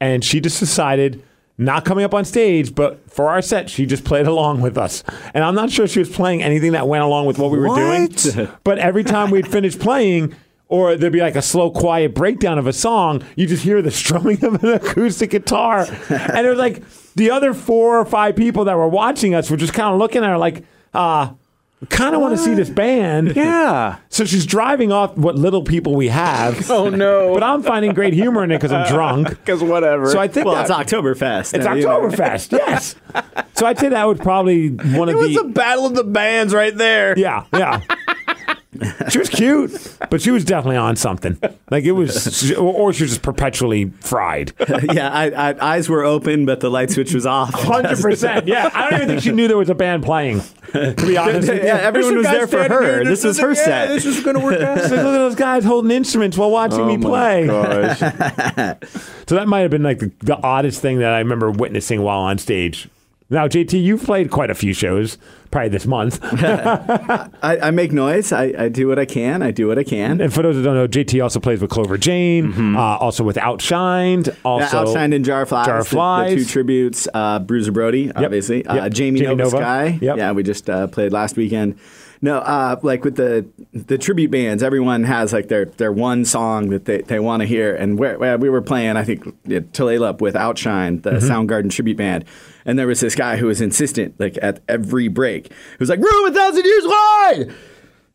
[0.00, 1.22] and she just decided
[1.56, 5.02] not coming up on stage, but for our set, she just played along with us.
[5.34, 7.74] And I'm not sure she was playing anything that went along with what we were
[7.74, 8.48] doing.
[8.64, 10.34] But every time we'd finish playing.
[10.70, 13.24] Or there'd be like a slow, quiet breakdown of a song.
[13.36, 16.82] You just hear the strumming of an acoustic guitar, and it was like
[17.14, 20.22] the other four or five people that were watching us were just kind of looking
[20.22, 21.32] at her like, uh,
[21.88, 23.34] kind of want to see this band.
[23.36, 23.98] Yeah.
[24.10, 26.68] So she's driving off what little people we have.
[26.70, 27.32] Oh no.
[27.32, 29.28] But I'm finding great humor in it because I'm drunk.
[29.30, 30.10] Because whatever.
[30.10, 31.54] So I think Well, that, it's Oktoberfest.
[31.54, 31.64] it's.
[31.66, 32.52] Oktoberfest.
[32.52, 32.94] Yes.
[33.54, 36.04] So I'd say that would probably one it of was the a battle of the
[36.04, 37.16] bands right there.
[37.18, 37.80] yeah yeah.
[39.08, 41.38] She was cute, but she was definitely on something.
[41.70, 44.52] Like it was, or she was just perpetually fried.
[44.92, 47.54] yeah, I, I, eyes were open, but the light switch was off.
[47.54, 48.46] Hundred percent.
[48.46, 50.42] Yeah, I don't even think she knew there was a band playing.
[50.72, 51.48] To be honest.
[51.48, 53.04] Yeah, everyone was there for her.
[53.04, 53.88] This was her set.
[53.88, 54.76] This was going to work out.
[54.78, 57.46] Look at those guys holding instruments while watching oh me play.
[57.46, 58.00] gosh.
[59.28, 62.20] So that might have been like the, the oddest thing that I remember witnessing while
[62.20, 62.88] on stage.
[63.30, 65.18] Now, JT, you've played quite a few shows,
[65.50, 66.18] probably this month.
[66.22, 68.32] I, I make noise.
[68.32, 69.42] I, I do what I can.
[69.42, 70.20] I do what I can.
[70.22, 73.36] and for those who don't know, JT also plays with Klover Jane, uh, also with
[73.36, 75.66] Outshined, Yeah, also Outshined and Jar of Flies.
[75.66, 77.06] Jar of the- The, two tributes.
[77.12, 78.64] Uh, Bruiser Brody, obviously.
[78.64, 79.56] Uh, Jamie, Jamie Nova, Nova.
[79.58, 79.98] Sky.
[80.00, 80.16] Yep.
[80.16, 81.78] Yeah, we just uh, played last weekend.
[82.20, 86.70] No, uh, like with the the tribute bands, everyone has like their their one song
[86.70, 87.72] that they, they want to hear.
[87.76, 91.30] And where, where we were playing, I think yeah, Tulalip with Outshine, the Mm-hmm.
[91.30, 92.24] Soundgarden tribute band,
[92.68, 96.00] and there was this guy who was insistent, like at every break, he was like,
[96.00, 97.54] "Room a thousand years wide."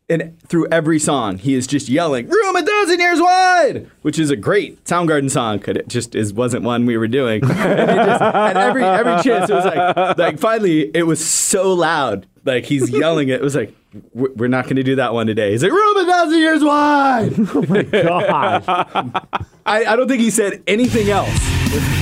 [0.08, 4.30] And through every song, he is just yelling, "Room a thousand years wide," which is
[4.30, 5.60] a great Soundgarden song.
[5.64, 7.42] But it just is wasn't one we were doing.
[7.50, 12.26] and just, at every every chance, it was like, like finally, it was so loud,
[12.44, 13.40] like he's yelling it.
[13.40, 13.74] It was like,
[14.12, 16.62] "We're we're not going to do that one today." He's like, "Room a thousand years
[16.62, 19.26] wide." Oh my god!
[19.66, 21.28] I, I don't think he said anything else.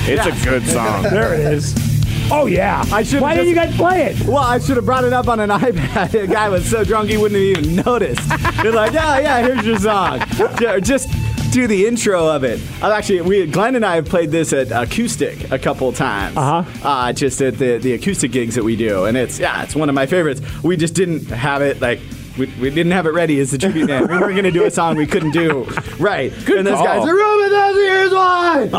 [0.05, 1.01] It's a good song.
[1.01, 1.92] there it is.
[2.31, 4.21] Oh yeah, I should've Why didn't you guys play it?
[4.25, 6.11] Well, I should have brought it up on an iPad.
[6.11, 8.27] The guy was so drunk he wouldn't have even noticed.
[8.61, 10.21] They're like, yeah, yeah, here's your song.
[10.57, 11.09] Ju- Just
[11.51, 12.59] do the intro of it.
[12.81, 16.35] I've actually, we, Glenn and I have played this at acoustic a couple times.
[16.35, 16.87] Uh-huh.
[16.87, 19.89] Uh, just at the, the acoustic gigs that we do, and it's yeah, it's one
[19.89, 20.41] of my favorites.
[20.63, 21.99] We just didn't have it like.
[22.35, 24.09] We, we didn't have it ready as the tribute band.
[24.09, 25.65] We weren't going to do a song we couldn't do
[25.99, 26.31] right.
[26.49, 26.83] and this call.
[26.83, 28.73] guy's like, "Room a thousand years wide."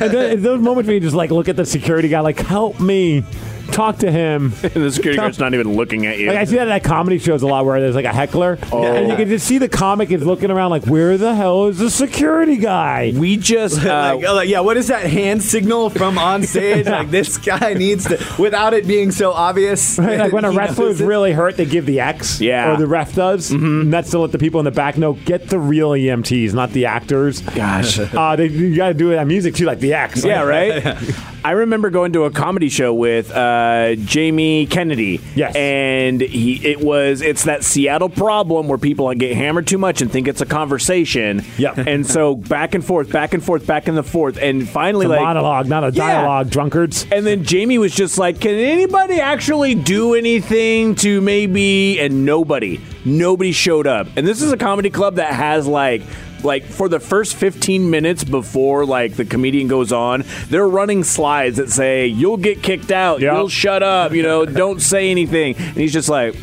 [0.00, 2.78] And then- those moments where you just like look at the security guy, like, help
[2.80, 3.22] me,
[3.68, 4.50] talk to him.
[4.62, 6.28] the security guard's not even looking at you.
[6.28, 9.08] Like I see that at comedy shows a lot where there's like a heckler, and
[9.08, 11.90] you can just see the comic is looking around like, where the hell is the
[11.90, 13.12] security guy?
[13.14, 16.86] we just uh, like, oh, like, yeah, what is that hand signal from on stage?
[16.86, 19.98] like this guy needs to, without it being so obvious.
[19.98, 22.40] Right, like when a he wrestler is really hurt, they give the X.
[22.40, 22.72] Yeah.
[22.72, 23.50] Or the ref does.
[23.50, 23.80] Mm-hmm.
[23.82, 26.70] And that's to let the people in the back know get the real EMTs, not
[26.70, 27.40] the actors.
[27.40, 27.98] Gosh.
[27.98, 30.24] Uh, they, you got to do it on music too, like the X.
[30.24, 30.96] Yeah, right.
[31.44, 35.20] I remember going to a comedy show with uh, Uh, Jamie Kennedy.
[35.34, 35.54] Yes.
[35.56, 40.10] and he it was it's that Seattle problem where people get hammered too much and
[40.10, 41.44] think it's a conversation.
[41.56, 45.06] Yeah, and so back and forth, back and forth, back and the forth, and finally
[45.06, 46.06] like monologue, not a Yeah.
[46.06, 47.06] dialogue, drunkards.
[47.10, 52.80] And then Jamie was just like, "Can anybody actually do anything to maybe?" And nobody,
[53.04, 54.06] nobody showed up.
[54.16, 56.02] And this is a comedy club that has like.
[56.44, 61.56] Like for the first 15 minutes before like the comedian goes on, they're running slides
[61.58, 63.32] that say you'll get kicked out, Yep.
[63.32, 65.56] you'll shut up, you know, don't say anything.
[65.56, 66.34] And he's just like,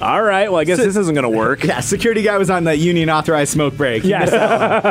[0.00, 2.64] "All right, well I guess this isn't going to work." Yeah, security guy was on
[2.64, 4.04] the union authorized smoke break.
[4.12, 4.32] Yes.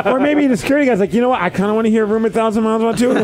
[0.06, 1.40] or maybe the security guy's like, you know what?
[1.40, 3.12] I kind of want to hear Room a Thousand Miles About Two.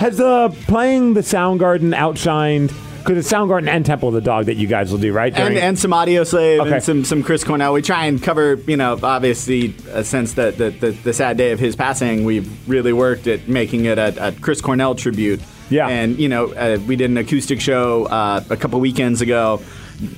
[0.00, 4.56] Has uh, playing the Soundgarden outshined, because it's Soundgarden and Temple of the Dog that
[4.56, 5.36] you guys will do, right?
[5.36, 6.74] And, and some Audioslave Okay.
[6.74, 7.72] and some some Chris Cornell.
[7.72, 11.52] We try and cover, you know, obviously, uh, since the, the, the, the sad day
[11.52, 15.40] of his passing, we've really worked at making it a, a Chris Cornell tribute.
[15.68, 15.88] Yeah.
[15.88, 19.62] And, you know, uh, we did an acoustic show uh, a couple weekends ago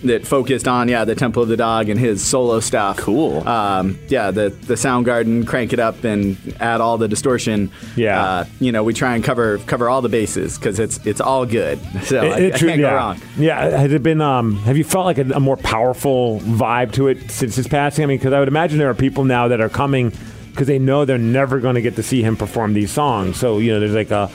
[0.05, 2.99] that focused on, yeah, the Temple of the Dog and his solo stuff.
[2.99, 3.47] Cool.
[3.47, 7.71] Um, yeah, the, the Soundgarden, crank it up and add all the distortion.
[7.97, 8.23] Yeah.
[8.23, 11.47] Uh, you know, we try and cover cover all the bases because it's it's all
[11.47, 11.79] good.
[12.03, 12.90] So I, I true- can't yeah.
[12.90, 13.21] go wrong.
[13.38, 14.21] Yeah, has it been?
[14.21, 18.03] Um, have you felt like a, a more powerful vibe to it since his passing?
[18.03, 20.12] I mean, because I would imagine there are people now that are coming
[20.51, 23.37] because they know they're never going to get to see him perform these songs.
[23.38, 24.31] So you know, there's like a,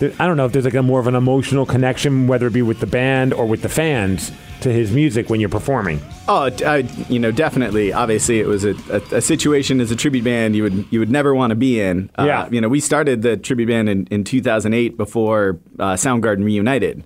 [0.00, 2.62] I don't know if there's like a more of an emotional connection, whether it be
[2.62, 4.30] with the band or with the fans
[4.60, 6.00] to his music when you're performing.
[6.28, 7.92] Oh, I, you know, definitely.
[7.92, 11.10] Obviously, it was a, a, a situation as a tribute band you would you would
[11.10, 12.10] never want to be in.
[12.18, 12.48] Uh, Yeah.
[12.50, 17.04] You know, we started the tribute band in, in 2008 before uh, Soundgarden reunited.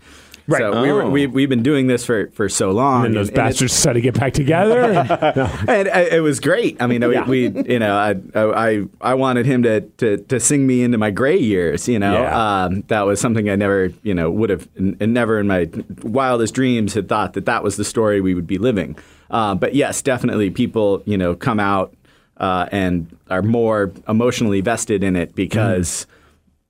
[0.48, 0.58] Right.
[0.60, 1.10] So we were, Oh.
[1.10, 3.06] we, we've been doing this for, for so long.
[3.06, 4.80] And those and bastards decided to get back together.
[4.82, 6.80] and- and uh, it was great.
[6.80, 7.28] I mean, we, Yeah.
[7.28, 11.10] we you know, I, I I wanted him to, to, to sing me into my
[11.10, 11.88] gray years.
[11.88, 12.64] You know, Yeah.
[12.64, 15.68] um, that was something I never, you know, would have, and never in my
[16.02, 18.96] wildest dreams had thought that that was the story we would be living.
[19.30, 21.94] Uh, but yes, definitely, people, you know, come out
[22.38, 26.06] uh, and are more emotionally vested in it because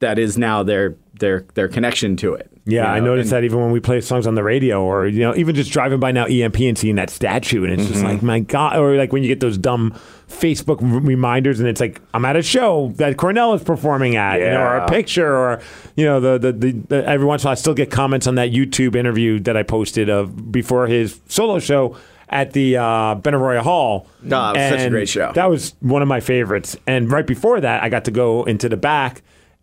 [0.03, 2.49] that is now their their their connection to it.
[2.65, 4.83] Yeah, you I know, noticed and- that even when we play songs on the radio,
[4.85, 7.83] or you know, even just driving by now EMP and seeing that statue, and it's
[7.83, 7.93] Mm-hmm.
[7.93, 11.81] just like my god, or like when you get those dumb Facebook reminders, and it's
[11.81, 15.35] like I'm at a show that Cornell is performing at, you know, or a picture,
[15.37, 15.61] or
[15.97, 18.27] you know, the, the the, the every once in a while I still get comments
[18.27, 21.97] on that YouTube interview that I posted of before his solo show
[22.29, 24.07] at the uh, Benaroya Hall.
[24.25, 25.33] Oh, it was such a great show.
[25.35, 26.77] That was one of my favorites.
[26.87, 29.23] And right before that, I got to go into the back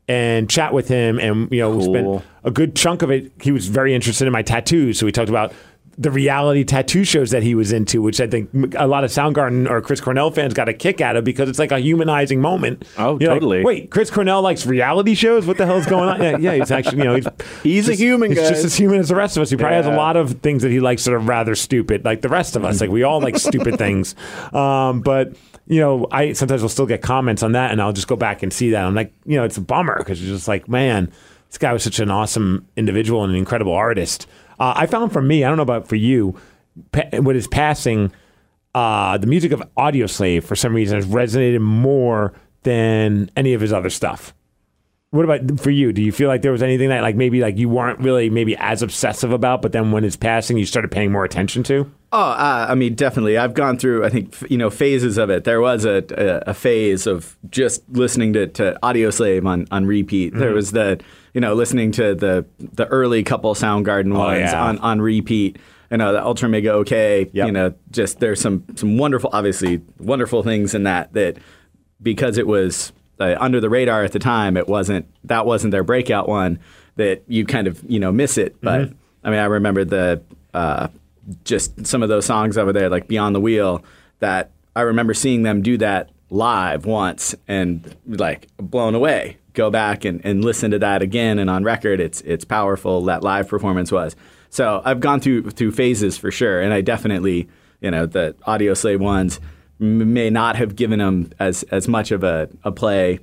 [0.09, 1.81] and chat with him, and you know, Cool.
[1.83, 3.31] spent a good chunk of it.
[3.41, 5.53] He was very interested in my tattoos, so we talked about
[5.99, 9.69] the reality tattoo shows that he was into, which I think a lot of Soundgarden
[9.69, 12.85] or Chris Cornell fans got a kick out of because it's like a humanizing moment.
[12.97, 13.63] Oh, You're like, totally.
[13.65, 15.45] Wait, Chris Cornell likes reality shows?
[15.45, 16.21] What the hell's going on?
[16.21, 17.27] Yeah, yeah he's actually, you know, he's,
[17.63, 18.49] He's a human, He's guys.
[18.49, 19.49] just as human as the rest of us.
[19.49, 22.21] He probably has a lot of things that he likes that are rather stupid, like
[22.21, 22.79] the rest of us.
[22.79, 24.15] Like we all like stupid things.
[24.53, 25.35] Um, but
[25.67, 28.41] you know, I sometimes will still get comments on that, and I'll just go back
[28.41, 28.85] and see that.
[28.85, 31.11] I'm like, you know, it's a bummer because you're just like, man,
[31.49, 34.27] this guy was such an awesome individual and an incredible artist.
[34.59, 36.35] Uh, I found for me, I don't know about for you,
[36.91, 38.11] pa- with his passing,
[38.75, 43.71] uh, the music of Audioslave for some reason has resonated more than any of his
[43.71, 44.33] other stuff.
[45.11, 45.91] What about for you?
[45.91, 48.55] Do you feel like there was anything that like maybe like you weren't really maybe
[48.57, 51.91] as obsessive about, but then when it's passing, you started paying more attention to?
[52.11, 53.35] Oh, uh, I mean, definitely.
[53.35, 55.45] I've gone through, I think, f- you know, phases of it.
[55.45, 60.31] There was a, a, a phase of just listening to, to Audioslave on, on repeat.
[60.31, 60.39] Mm-hmm.
[60.41, 60.99] There was the,
[61.33, 64.63] you know, listening to the the early couple Soundgarden ones Oh, yeah.
[64.63, 65.57] on, on repeat.
[65.91, 67.29] You know, the Ultramega OK.
[67.33, 67.45] Yep.
[67.47, 71.37] You know, just there's some some wonderful, obviously wonderful things in that that
[72.01, 75.83] because it was uh, under the radar at the time, it wasn't that wasn't their
[75.83, 76.59] breakout one
[76.95, 78.55] that you kind of you know miss it.
[78.61, 78.93] But Mm-hmm.
[79.21, 80.21] I mean, I remember the
[80.53, 80.87] uh,
[81.43, 83.83] just some of those songs over there, like Beyond the Wheel,
[84.19, 89.38] that I remember seeing them do that live once and like blown away.
[89.59, 93.03] Go back and, and listen to that again and on record, it's it's powerful.
[93.05, 94.15] That live performance was.
[94.49, 97.49] So I've gone through through phases for sure, and I definitely
[97.81, 99.41] you know the Audioslave ones
[99.79, 103.19] may not have given them as as much of a, a play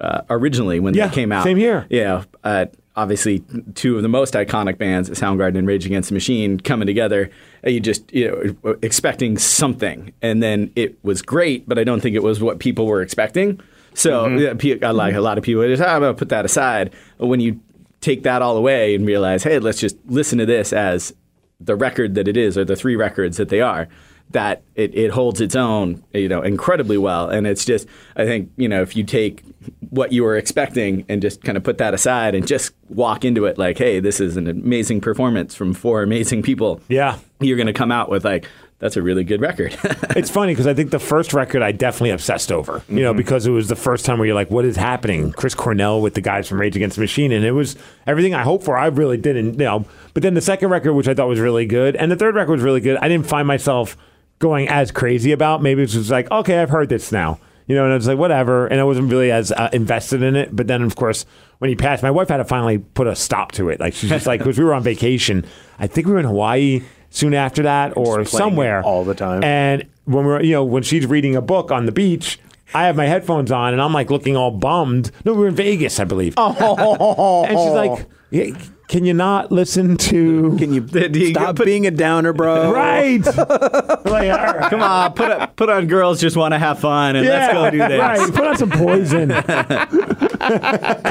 [0.00, 1.44] uh, originally when Yeah, they came out.
[1.44, 1.86] same here.
[1.90, 3.44] Yeah, uh, obviously
[3.74, 7.30] two of the most iconic bands, Soundgarden and Rage Against the Machine, coming together.
[7.64, 8.26] uh, You just you
[8.64, 12.58] know expecting something, and then it was great, but I don't think it was what
[12.58, 13.60] people were expecting.
[13.94, 14.66] So Mm-hmm.
[14.82, 16.92] yeah, I like a lot of people "Ah, I'm gonna put that aside.
[17.18, 17.60] But when you
[18.00, 21.14] take that all away and realize, hey, let's just listen to this as
[21.60, 23.86] the record that it is, or the three records that they are,
[24.30, 27.28] that it, it holds its own, you know, incredibly well.
[27.28, 29.44] And it's just, I think, you know, if you take
[29.90, 33.44] what you were expecting and just kind of put that aside and just walk into
[33.44, 36.80] it like, hey, this is an amazing performance from four amazing people.
[36.88, 37.18] Yeah.
[37.40, 38.48] You're going to come out with like,
[38.82, 39.78] that's a really good record.
[40.14, 43.46] It's funny because I think the first record I definitely obsessed over, you know, because
[43.46, 45.32] it was the first time where you're like, what is happening?
[45.32, 47.32] Chris Cornell with the guys from Rage Against the Machine.
[47.32, 48.76] And it was everything I hoped for.
[48.76, 49.86] I really didn't, you know.
[50.12, 52.52] But then the second record, which I thought was really good, and the third record
[52.52, 53.96] was really good, I didn't find myself
[54.38, 55.62] going as crazy about.
[55.62, 57.38] Maybe it was just like, okay, I've heard this now.
[57.66, 58.66] You know, and I was like, whatever.
[58.66, 60.54] And I wasn't really as uh, invested in it.
[60.54, 61.24] But then, of course,
[61.58, 63.80] when he passed, my wife had to finally put a stop to it.
[63.80, 65.46] Like, she's just like, because we were on vacation.
[65.78, 68.82] I think we were in Hawaii soon after that or somewhere.
[68.82, 69.44] all the time.
[69.44, 72.38] And when we're, you know, when she's reading a book on the beach,
[72.74, 75.12] I have my headphones on and I'm like looking all bummed.
[75.24, 76.34] No, we were in Vegas, I believe.
[76.36, 77.44] Oh.
[77.44, 78.56] And she's like, "Yeah,
[78.88, 80.56] can you not listen to.
[80.58, 82.72] Can you he stop put- being a downer, bro?
[82.72, 83.24] Right.
[83.26, 84.70] like, right.
[84.70, 87.70] Come on, put on, put on girls just want to have fun and let's go
[87.70, 88.00] do this.
[88.00, 88.34] Right.
[88.34, 89.30] Put on some poison.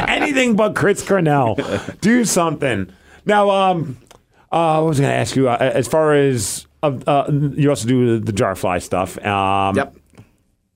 [0.10, 1.58] Anything but Chris Cornell.
[2.02, 2.92] Do something.
[3.26, 3.98] Now, um,
[4.52, 5.50] uh, what was going to ask you?
[5.50, 9.18] Uh, as far as uh, uh, you also do the, the jar fly stuff.
[9.26, 9.96] Um, Yep.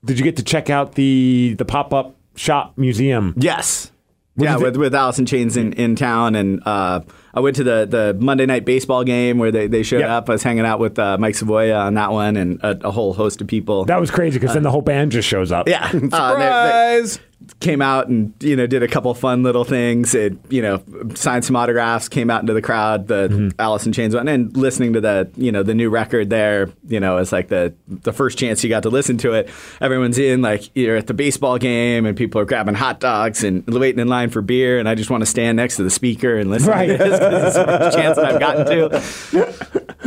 [0.04, 3.34] Did you get to check out the the pop up shop museum?
[3.36, 3.90] Yes.
[4.34, 6.36] What yeah, with, with Alice in Chains in, in town.
[6.36, 7.00] And uh,
[7.34, 10.16] I went to the, the Monday night baseball game where they, they showed Yeah.
[10.16, 10.28] up.
[10.28, 13.12] I was hanging out with uh, Mike Savoya on that one and a, a whole
[13.14, 13.84] host of people.
[13.84, 15.68] That was crazy because then the whole band just shows up.
[15.68, 15.90] yeah.
[16.12, 17.20] Uh, they- they- Surprise!
[17.60, 20.14] came out and you know did a couple fun little things.
[20.14, 20.82] It you know
[21.14, 23.06] signed some autographs, came out into the crowd.
[23.08, 23.60] The Mm-hmm.
[23.60, 26.70] Alice in Chains one, and listening to the you know the new record there.
[26.88, 29.50] You know, it's like the the first chance you got to listen to it.
[29.82, 33.64] Everyone's in like you're at the baseball game, and people are grabbing hot dogs and
[33.66, 34.78] waiting in line for beer.
[34.78, 36.88] And I just want to stand next to the speaker and listen Right.
[37.30, 38.86] this it's the first chance that I've gotten to.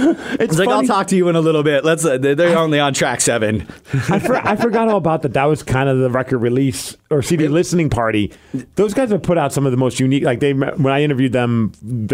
[0.01, 1.83] It's It's like I'll talk to you in a little bit.
[1.83, 2.05] Let's.
[2.05, 3.67] Uh, they're they're only on track seven.
[4.09, 5.33] I, for, I forgot all about that.
[5.33, 8.31] That was kind of the record release or CD listening party.
[8.75, 10.23] Those guys have put out some of the most unique.
[10.23, 11.73] Like they, when I interviewed them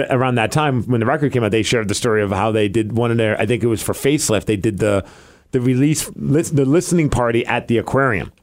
[0.09, 2.67] around that time when the record came out, they shared the story of how they
[2.67, 3.39] did one of their.
[3.39, 4.45] I think it was for Facelift.
[4.45, 5.05] They did the
[5.51, 8.33] the release the listening party at the aquarium,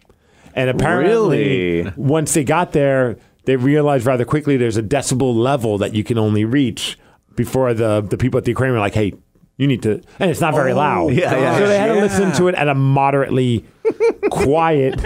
[0.55, 1.93] and apparently Really?
[1.97, 6.19] once they got there, they realized rather quickly there's a decibel level that you can
[6.19, 6.99] only reach
[7.35, 9.15] before the the people at the aquarium are like, hey.
[9.59, 11.13] You need to, and it's not very oh, loud.
[11.13, 11.59] yeah, yeah.
[11.59, 13.65] So they had to listen to it at a moderately
[14.31, 14.99] quiet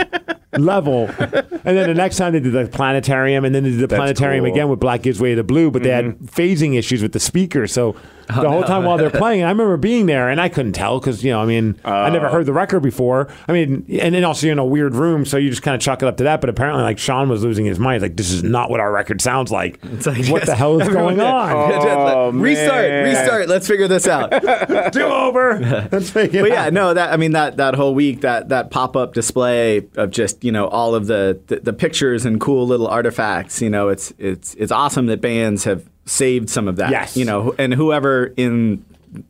[0.56, 1.10] level.
[1.18, 4.44] And then the next time they did the planetarium, and then they did the planetarium
[4.44, 4.52] cool.
[4.52, 6.24] again with Black Gives Way to Blue, but they had mm-hmm.
[6.26, 7.66] phasing issues with the speaker.
[7.66, 7.96] So
[8.42, 11.22] the whole time while they're playing, I remember being there and I couldn't tell because,
[11.22, 12.56] you know, I mean, I never heard the oh.
[12.56, 13.28] record before.
[13.46, 15.80] I mean, and then also you're in a weird room, so you just kind of
[15.80, 16.40] chalk it up to that.
[16.40, 17.96] But apparently, like, Sean was losing his mind.
[17.96, 19.78] He's like, this is not what our record sounds like.
[20.06, 21.26] like, what the hell is going did.
[21.26, 21.86] on?
[21.96, 23.04] Oh, restart, man.
[23.04, 23.48] restart.
[23.48, 24.30] Let's figure this out.
[24.92, 25.58] Do over.
[25.90, 28.70] Let's make it but yeah, no, that I mean that that whole week, that that
[28.70, 32.66] pop up display of just you know all of the, the the pictures and cool
[32.66, 33.60] little artifacts.
[33.60, 36.90] You know, it's it's it's awesome that bands have saved some of that.
[36.90, 37.16] Yes.
[37.16, 38.84] you know, and whoever in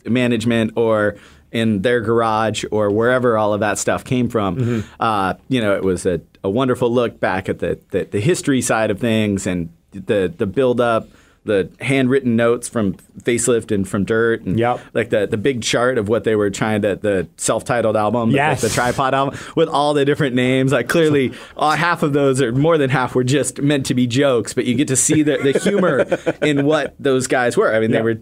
[0.05, 1.17] management or
[1.53, 5.03] in their garage or wherever all of that stuff came from, Mm-hmm.
[5.03, 8.61] uh, you know, it was a, a wonderful look back at the, the the history
[8.61, 11.09] side of things and the the build up.
[11.47, 14.81] The handwritten notes from Facelift and from Dirt, and Yep.
[14.95, 18.37] like the the big chart of what they were trying to the self-titled album, the-
[18.37, 18.61] Yes.
[18.61, 20.73] the, tripod album with all the different names.
[20.73, 24.07] Like clearly, uh, half of those or more than half were just meant to be
[24.07, 26.05] jokes, but you get to see the, the humor
[26.47, 27.75] in what those guys were.
[27.75, 27.99] I mean, Yeah.
[27.99, 28.19] they were.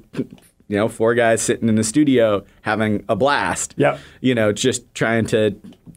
[0.66, 3.74] You know, four guys sitting in the studio having a blast.
[3.76, 4.00] Yep.
[4.22, 5.54] You know, just trying to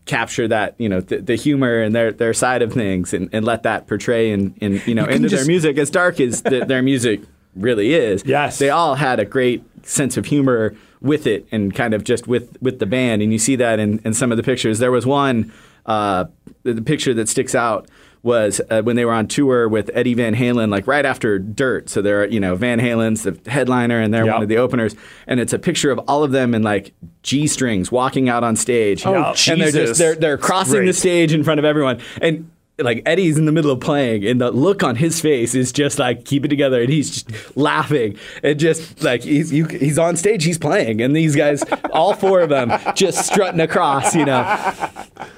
[0.08, 3.46] capture that, you know, the, the humor and their, their side of things and, and
[3.46, 6.66] let that portray in, in you know, can into their music as dark as the,
[6.66, 7.22] their music
[7.56, 8.24] really is.
[8.26, 8.58] Yes.
[8.58, 12.60] They all had a great sense of humor with it and kind of just with,
[12.62, 13.22] with the band.
[13.22, 14.80] And you see that in, in some of the pictures.
[14.80, 15.54] There was one,
[15.86, 16.26] uh,
[16.64, 17.90] the picture that sticks out
[18.24, 21.90] was uh, when they were on tour with Eddie Van Halen, like right after Dirt.
[21.90, 24.34] So they're, you know, Van Halen's the headliner and they're Yep.
[24.34, 24.96] one of the openers.
[25.28, 28.56] And it's a picture of all of them in like G strings walking out on
[28.56, 29.06] stage.
[29.06, 32.00] Oh, and they're just, they're, they're crossing the stage in front of everyone.
[32.22, 32.50] And
[32.80, 35.98] like Eddie's in the middle of playing, and the look on his face is just
[36.00, 40.16] like keep it together, and he's just laughing, and just like he's you, he's on
[40.16, 44.44] stage, he's playing, and these guys, all four of them, just strutting across, you know.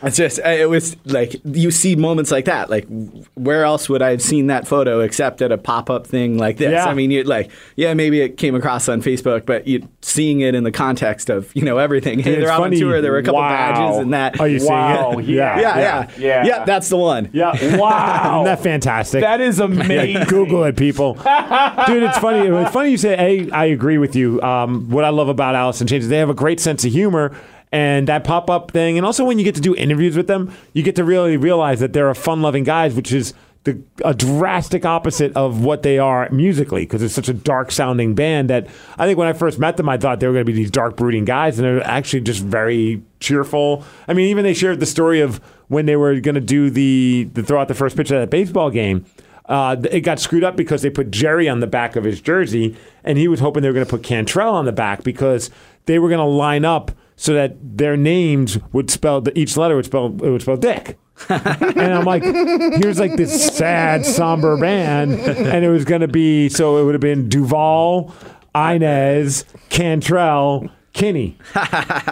[0.03, 2.69] It's just it was like you see moments like that.
[2.69, 2.87] Like
[3.35, 6.57] where else would I have seen that photo except at a pop up thing like
[6.57, 6.71] this?
[6.71, 6.85] Yeah.
[6.85, 10.55] I mean, you like yeah, maybe it came across on Facebook, but you seeing it
[10.55, 12.19] in the context of you know everything.
[12.19, 12.77] Hey, It's they're out funny.
[12.77, 13.01] on tour.
[13.01, 13.49] There were a couple Wow.
[13.73, 14.39] badges and that.
[14.39, 15.25] Are you seeing Wow, it?
[15.25, 15.59] yeah.
[15.59, 16.45] yeah, yeah, Yeah.
[16.45, 17.28] yeah, That's the one.
[17.31, 17.51] Yeah.
[17.79, 18.41] Wow.
[18.41, 19.21] Isn't that fantastic?
[19.21, 20.23] That is Yeah, amazing.
[20.27, 21.13] Google it, people.
[21.13, 22.47] Dude, it's funny.
[22.47, 24.41] It's funny you say, hey, I agree with you.
[24.41, 26.91] Um, what I love about Alice in Chains is they have a great sense of
[26.91, 27.35] humor
[27.71, 28.97] and that pop up thing.
[28.97, 31.79] And also, when you get to do interviews with them, you get to really realize
[31.79, 33.33] that they're a fun loving guys, which is
[33.65, 38.15] the, a drastic opposite of what they are musically because it's such a dark sounding
[38.15, 38.67] band that
[38.97, 40.71] I think when I first met them, I thought they were going to be these
[40.71, 43.83] dark, brooding guys, and they're actually just very cheerful.
[44.07, 47.29] I mean, even they shared the story of when they were going to do the,
[47.33, 49.05] the throw out the first pitch of that baseball game.
[49.45, 52.77] Uh, it got screwed up because they put Jerry on the back of his jersey,
[53.03, 55.49] and he was hoping they were going to put Cantrell on the back because
[55.85, 59.85] they were going to line up so that their names would spell each letter would
[59.85, 60.97] spell would spell Dick.
[61.29, 66.77] and I'm like, here's like this sad, somber band, and it was to be so
[66.77, 68.13] it would have been DuVall,
[68.55, 70.69] Inez, Cantrell.
[70.99, 71.37] Kinney,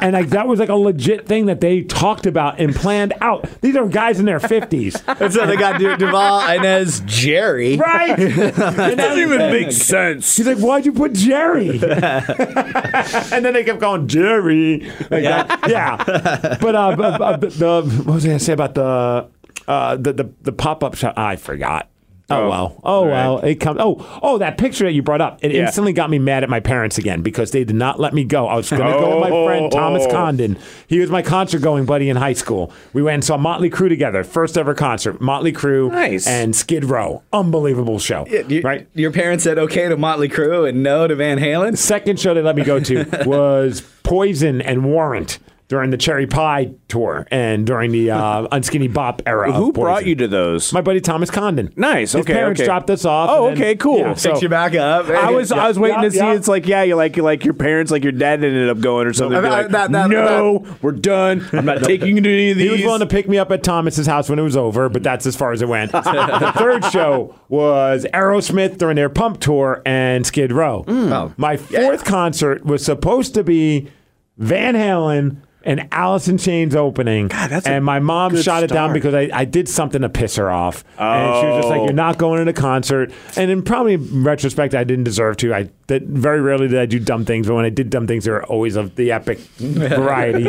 [0.01, 3.47] and like that was like a legit thing that they talked about and planned out.
[3.61, 7.75] These are guys in their fifties, And so they got Du- DuVall, Inez, Jerry.
[7.77, 8.17] right?
[8.17, 8.55] It
[8.97, 10.37] doesn't even make sense.
[10.37, 11.69] He's like, why'd you put Jerry?
[11.81, 14.79] and then they kept going, Jerry.
[15.11, 15.59] Like that.
[15.67, 16.57] yeah.
[16.61, 19.27] But uh, b- b- the what was I gonna say about the
[19.67, 21.13] uh, the the, the pop up shop?
[21.17, 21.89] I forgot.
[22.29, 22.81] Oh, well.
[22.83, 23.39] Oh well.
[23.41, 23.79] Oh, it comes.
[23.81, 25.39] Oh oh that picture that you brought up.
[25.41, 25.65] It Yeah.
[25.65, 28.47] instantly got me mad at my parents again because they did not let me go.
[28.47, 29.69] I was going to go with my friend oh.
[29.69, 30.11] Thomas Oh.
[30.11, 30.57] Condon.
[30.87, 32.71] He was my concert going buddy in high school.
[32.91, 34.23] We went and saw Motley Crue together.
[34.25, 35.21] First ever concert.
[35.21, 36.27] Motley Crue Nice.
[36.27, 37.23] and Skid Row.
[37.31, 38.25] Unbelievable show.
[38.27, 38.87] You- right.
[38.93, 41.77] Your parents said okay to Motley Crue and no to Van Halen.
[41.77, 46.71] Second show they let me go to was Poison and Warrant during the Cherry Pie
[46.87, 49.51] tour and during the uh, Unskinny Bop era.
[49.51, 50.71] Who of brought you to those?
[50.71, 51.73] My buddy Thomas Condon.
[51.75, 52.65] Nice, His okay, parents okay.
[52.65, 53.29] dropped us off.
[53.31, 53.97] Oh, then- okay, cool.
[53.99, 55.07] yeah, Picked so- you back up.
[55.09, 56.17] I was I was waiting yeah, to see.
[56.19, 56.33] yeah.
[56.33, 59.07] It's like yeah, you like you like your parents, like your dad ended up going
[59.07, 59.37] or something.
[59.37, 61.45] I- Be I- like, that- that- no, we're done.
[61.51, 62.65] I'm not taking you to any of these.
[62.67, 65.03] He was willing to pick me up at Thomas's house when it was over, but
[65.03, 65.91] that's as far as it went.
[65.91, 70.85] the third show was Aerosmith during their Pump tour and Skid Row.
[70.87, 71.33] Oh.
[71.35, 73.89] My fourth concert was supposed to be
[74.37, 77.27] Van Halen and Alice in Chains opening.
[77.27, 80.37] that's a and my mom shot it down because I, I did something to piss
[80.37, 80.83] her off.
[80.97, 81.83] And she was just like, Oh.
[81.85, 83.11] You're not going to the concert.
[83.35, 85.53] And in probably in retrospect, I didn't deserve to.
[85.53, 88.25] I that very rarely did I do dumb things, but when I did dumb things,
[88.25, 90.45] they were always of the epic variety.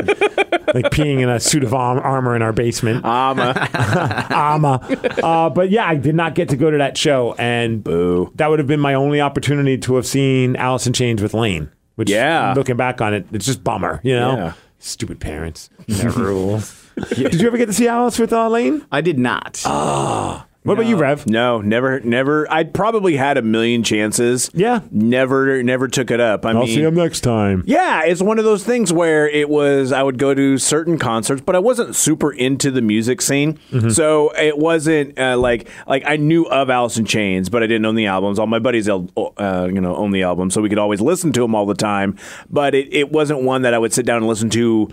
[0.75, 3.05] like peeing in a suit of arm- armor in our basement.
[3.05, 3.35] Uh,
[4.31, 4.81] Ama.
[5.23, 8.33] Uh, but yeah, I did not get to go to that show, and Boo.
[8.37, 11.71] that would have been my only opportunity to have seen Alice in Chains with Lane.
[11.97, 12.53] Which, Yeah.
[12.55, 14.37] looking back on it, it's just bummer, you know.
[14.37, 14.53] Yeah.
[14.79, 16.85] Stupid parents, their rules.
[17.15, 18.85] Did you ever get to see Alice with Lane?
[18.91, 19.63] I did not.
[19.65, 20.48] Ah.
[20.65, 21.27] What about you, Rev?
[21.27, 22.51] No, never, never.
[22.53, 24.51] I probably had a million chances.
[24.53, 24.81] Yeah.
[24.91, 26.45] never, never took it up.
[26.45, 27.63] I I'll mean, see him next time.
[27.67, 31.41] Yeah, it's one of those things where it was I would go to certain concerts,
[31.41, 33.91] but I wasn't super into the music scene, Mm-hmm.
[33.91, 37.87] so it wasn't uh, like like I knew of Alice in Chains, but I didn't
[37.87, 38.39] own the albums.
[38.39, 38.99] All my buddies, uh,
[39.73, 42.19] you know, own the albums, so we could always listen to them all the time.
[42.51, 44.91] But it, it wasn't one that I would sit down and listen to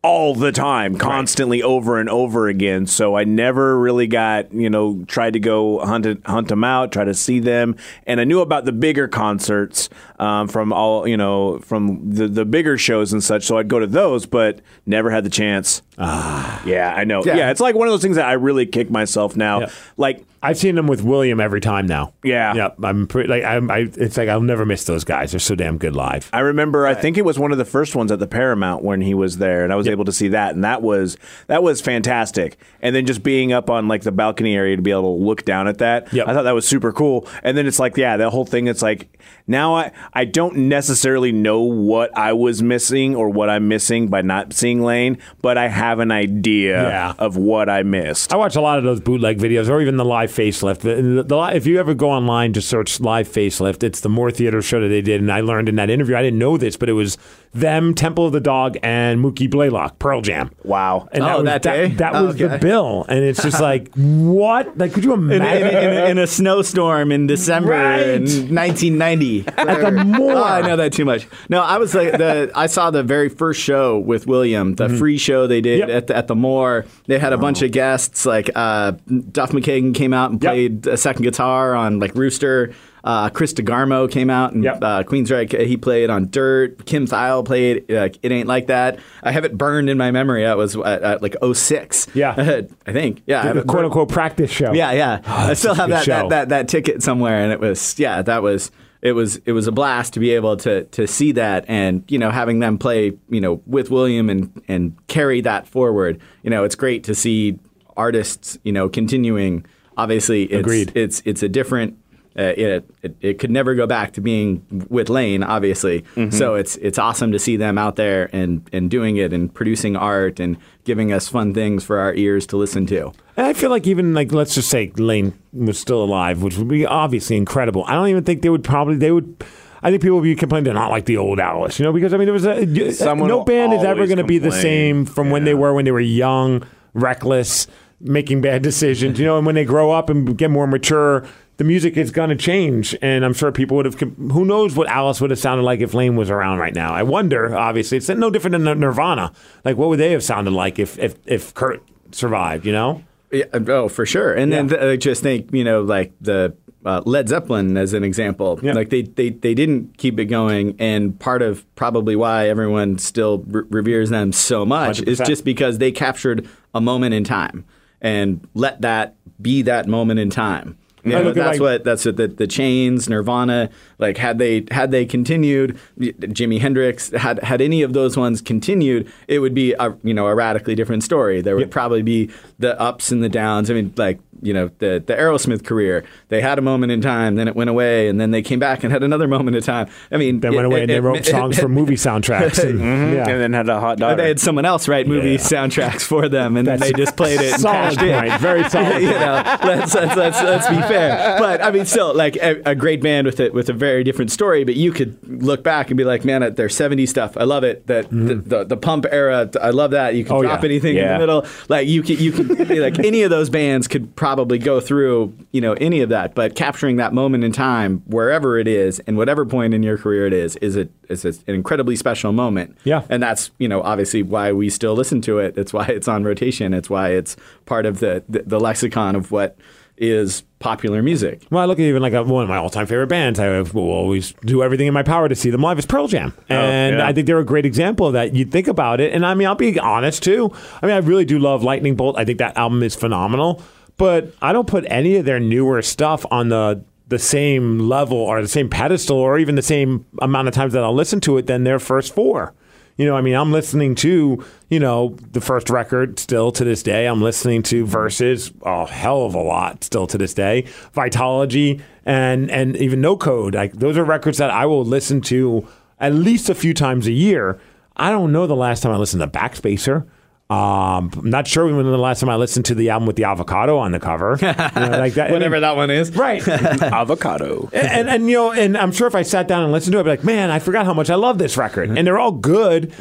[0.00, 2.86] all the time, constantly over and over again.
[2.86, 6.92] So I never really got, you know, tried to go hunt it, hunt them out,
[6.92, 7.74] try to see them.
[8.06, 9.88] And I knew about the bigger concerts
[10.20, 13.44] um, from all, you know, from the, the bigger shows and such.
[13.44, 15.82] So I'd go to those, but never had the chance.
[15.98, 17.24] Ah, yeah, I know.
[17.24, 17.36] Yeah.
[17.36, 19.60] Yeah, it's like one of those things that I really kick myself now.
[19.62, 19.70] Yeah.
[19.96, 22.12] Like, I've seen them with William every time now.
[22.22, 22.54] Yeah.
[22.54, 22.76] Yep.
[22.84, 23.68] I'm pretty like I'm.
[23.72, 25.32] I, it's like I'll never miss those guys.
[25.32, 26.30] They're so damn good live.
[26.32, 26.86] I remember.
[26.86, 29.38] I think it was one of the first ones at the Paramount when he was
[29.38, 31.16] there, and I was able to see that, and that was
[31.48, 32.58] that was fantastic.
[32.82, 35.44] And then just being up on like the balcony area to be able to look
[35.44, 36.28] down at that, Yep.
[36.28, 37.26] I thought that was super cool.
[37.42, 38.66] And then it's like, yeah, the whole thing.
[38.68, 43.68] It's like now I I don't necessarily know what I was missing or what I'm
[43.68, 47.14] missing by not seeing Lane, but I have an idea Yeah.
[47.18, 48.32] of what I missed.
[48.32, 50.78] I watch a lot of those bootleg videos, or even the live facelift.
[50.80, 54.30] The, the, the if you ever go online to search live facelift, it's the Moore
[54.30, 56.16] Theater show that they did, and I learned in that interview.
[56.16, 57.16] I didn't know this, but it was
[57.52, 60.50] them, Temple of the Dog, and Mookie Blaylock, Pearl Jam.
[60.64, 61.08] Wow.
[61.12, 61.88] And Oh, that was, that day?
[61.94, 64.76] That, Oh, was the bill, and it's just like what?
[64.78, 65.92] Like, could you in, in, imagine?
[65.92, 68.00] in, in a snowstorm in December Right.
[68.06, 68.22] in
[68.54, 70.32] 1990 At the Moore.
[70.32, 71.26] Oh, I know that too much.
[71.48, 75.18] No, I was like the I saw the very first show with William, the free
[75.18, 75.88] show they did Yep.
[75.88, 76.86] at the, at the Moore.
[77.06, 78.92] They had a bunch of guests like uh,
[79.32, 80.52] Duff McKagan came out and Yep.
[80.52, 82.72] played a second guitar on like Rooster.
[83.08, 84.78] Uh, Chris DeGarmo came out and Yep.
[84.82, 85.66] uh, Queensryche.
[85.66, 86.84] He played on Dirt.
[86.84, 88.98] Kim Thayil played uh, It Ain't Like That.
[89.22, 90.42] I have it burned in my memory.
[90.42, 92.08] That was at, at like 06.
[92.12, 92.34] Yeah.
[92.86, 93.22] I think.
[93.26, 94.74] Yeah, I have the quote unquote practice show.
[94.74, 95.22] yeah, yeah.
[95.26, 98.70] I still have that, that, that that ticket somewhere, and it was yeah, that was
[99.00, 102.18] it was it was a blast to be able to to see that, and you
[102.18, 106.20] know having them play you know with William and and carry that forward.
[106.42, 107.58] You know, it's great to see
[107.96, 109.64] artists you know continuing.
[109.96, 110.92] Obviously, it's Agreed.
[110.94, 111.96] it's it's a different.
[112.38, 116.04] Uh, it, it it could never go back to being with Lane, obviously.
[116.30, 119.96] So it's it's awesome to see them out there and and doing it and producing
[119.96, 123.12] art and giving us fun things for our ears to listen to.
[123.36, 126.68] And I feel like even like let's just say Lane was still alive, which would
[126.68, 127.84] be obviously incredible.
[127.88, 129.44] I don't even think they would probably they would.
[129.82, 132.14] I think people would be complaining they're not like the old Alice, you know, because
[132.14, 135.06] I mean there was a Someone no band is ever going to be the same
[135.06, 136.64] from when they were when they were young,
[136.94, 137.66] reckless,
[138.00, 141.26] making bad decisions, you know, and when they grow up and get more mature.
[141.58, 143.98] The music is going to change, and I'm sure people would have.
[143.98, 146.94] Who knows what Alice would have sounded like if Lane was around right now?
[146.94, 147.54] I wonder.
[147.56, 149.32] Obviously, it's no different than Nirvana.
[149.64, 151.82] Like, what would they have sounded like if if if Kurt
[152.12, 152.64] survived?
[152.64, 153.02] You know?
[153.32, 154.32] Yeah, oh, for sure.
[154.32, 154.76] And then Yeah.
[154.78, 156.56] th- I just think, you know, like the
[156.86, 158.58] uh, Led Zeppelin as an example.
[158.62, 158.72] Yeah.
[158.72, 160.76] Like they, they, they didn't keep it going.
[160.78, 165.26] And part of probably why everyone still re- reveres them so much is 100%.
[165.26, 167.66] just because they captured a moment in time
[168.00, 170.78] and let that be that moment in time.
[171.10, 173.70] That's like- what that's what the, the chains, Nirvana.
[173.98, 179.10] Like had they had they continued, Jimi Hendrix had had any of those ones continued,
[179.26, 181.40] it would be a you know a radically different story.
[181.40, 181.70] There would Yep.
[181.70, 183.70] probably be the ups and the downs.
[183.70, 187.34] I mean, like you know the the Aerosmith career, they had a moment in time,
[187.36, 189.88] then it went away, and then they came back and had another moment in time.
[190.12, 192.62] I mean, Then went it- away and it- they it- wrote songs for movie soundtracks.
[192.62, 193.14] And, mm-hmm.
[193.14, 193.28] yeah.
[193.28, 194.16] And then had a hot daughter.
[194.16, 195.36] They had someone else write movie Yeah.
[195.38, 198.14] soundtracks for them, and then they just played it solid cashed in.
[198.28, 198.40] point.
[198.40, 199.02] Very solid.
[199.02, 201.38] you know, let's, let's, let's, let's be fair.
[201.38, 204.30] But I mean, still, like a, a great band with it with a very different
[204.30, 204.64] story.
[204.64, 207.64] But you could look back and be like, man, at their '70s stuff, I love
[207.64, 207.86] it.
[207.88, 208.26] That mm-hmm.
[208.26, 210.14] the, the, the pump era, I love that.
[210.14, 210.66] You can Oh, drop yeah.
[210.68, 211.46] anything in the middle.
[211.68, 212.47] Like you could, you could be
[212.80, 216.34] like any of those bands could probably go through, you know, any of that.
[216.34, 220.26] But capturing that moment in time, wherever it is, and whatever point in your career
[220.26, 222.76] it is, is it is an incredibly special moment.
[222.84, 223.04] Yeah.
[223.08, 225.56] And that's, you know, obviously why we still listen to it.
[225.56, 226.74] It's why it's on rotation.
[226.74, 227.36] It's why it's
[227.66, 229.56] part of the, the, the lexicon of what
[230.00, 231.42] is popular music.
[231.50, 233.38] Well, I look at even like a, one of my all-time favorite bands.
[233.38, 235.78] I will always do everything in my power to see them live.
[235.78, 237.06] Is Pearl Jam, oh, and yeah.
[237.06, 238.34] I think they're a great example of that.
[238.34, 240.52] You think about it, and I mean, I'll be honest too.
[240.82, 242.16] I mean, I really do love Lightning Bolt.
[242.18, 243.62] I think that album is phenomenal,
[243.96, 248.42] but I don't put any of their newer stuff on the the same level or
[248.42, 251.46] the same pedestal or even the same amount of times that I'll listen to it
[251.46, 252.52] than their first four.
[252.98, 256.82] You know, I mean, I'm listening to, you know, the first record still to this
[256.82, 257.06] day.
[257.06, 257.90] I'm listening to mm-hmm.
[257.90, 258.52] Vs.
[258.62, 260.64] a hell of a lot still to this day.
[260.94, 263.54] Vitology and and even No Code.
[263.54, 265.66] Like those are records that I will listen to
[266.00, 267.60] at least a few times a year.
[267.96, 270.04] I don't know the last time I listened to Backspacer
[270.50, 273.24] Um, I'm not sure when the last time I listened to the album with the
[273.24, 274.38] avocado on the cover.
[274.40, 274.54] You know,
[274.98, 275.30] like that.
[275.30, 276.14] Whatever that one is.
[276.16, 276.46] Right.
[276.48, 277.68] Avocado.
[277.72, 279.98] and, and, and, you know, and I'm sure if I sat down and listened to
[279.98, 281.90] it, I'd be like, man, I forgot how much I love this record.
[281.90, 282.94] And they're all good,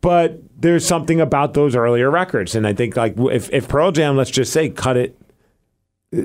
[0.00, 2.54] but there's something about those earlier records.
[2.54, 5.18] And I think like if, if Pearl Jam, let's just say, cut it,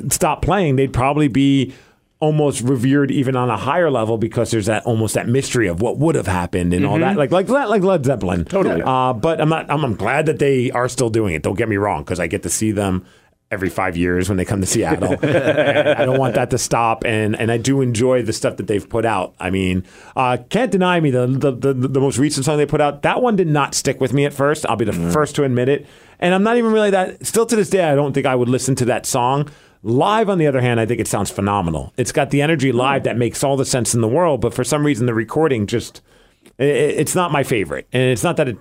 [0.10, 1.74] stop playing, they'd probably be
[2.20, 5.98] almost revered even on a higher level because there's that almost that mystery of what
[5.98, 7.16] would have happened and all that.
[7.16, 8.46] Like like like Led Zeppelin.
[8.46, 8.82] Totally.
[8.82, 11.44] Uh, but I'm not I'm, I'm glad that they are still doing it.
[11.44, 13.06] Don't get me wrong because I get to see them
[13.52, 15.14] every five years when they come to Seattle.
[15.14, 18.88] I don't want that to stop and and I do enjoy the stuff that they've
[18.88, 19.34] put out.
[19.40, 19.86] I mean
[20.18, 23.22] uh, can't deny me the, the the the most recent song they put out that
[23.22, 24.66] one did not stick with me at first.
[24.66, 25.88] I'll be the first to admit it.
[26.20, 28.50] And I'm not even really that still to this day I don't think I would
[28.50, 29.50] listen to that song
[29.82, 31.94] Live, on the other hand, I think it sounds phenomenal.
[31.96, 34.64] It's got the energy live that makes all the sense in the world, but for
[34.66, 36.02] some reason, the recording just,
[36.60, 37.88] i- i it's not my favorite.
[37.94, 38.58] And it's not that it,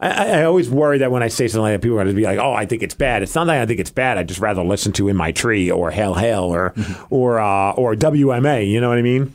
[0.00, 2.14] I, I I always worry that when I say something like that, people are going
[2.14, 3.22] to be like, oh, I think it's bad.
[3.22, 4.18] It's not that I think it's bad.
[4.18, 6.74] I'd just rather listen to In My Tree or Hail Hail or,
[7.10, 8.68] or, uh, or WMA.
[8.68, 9.32] You know what I mean?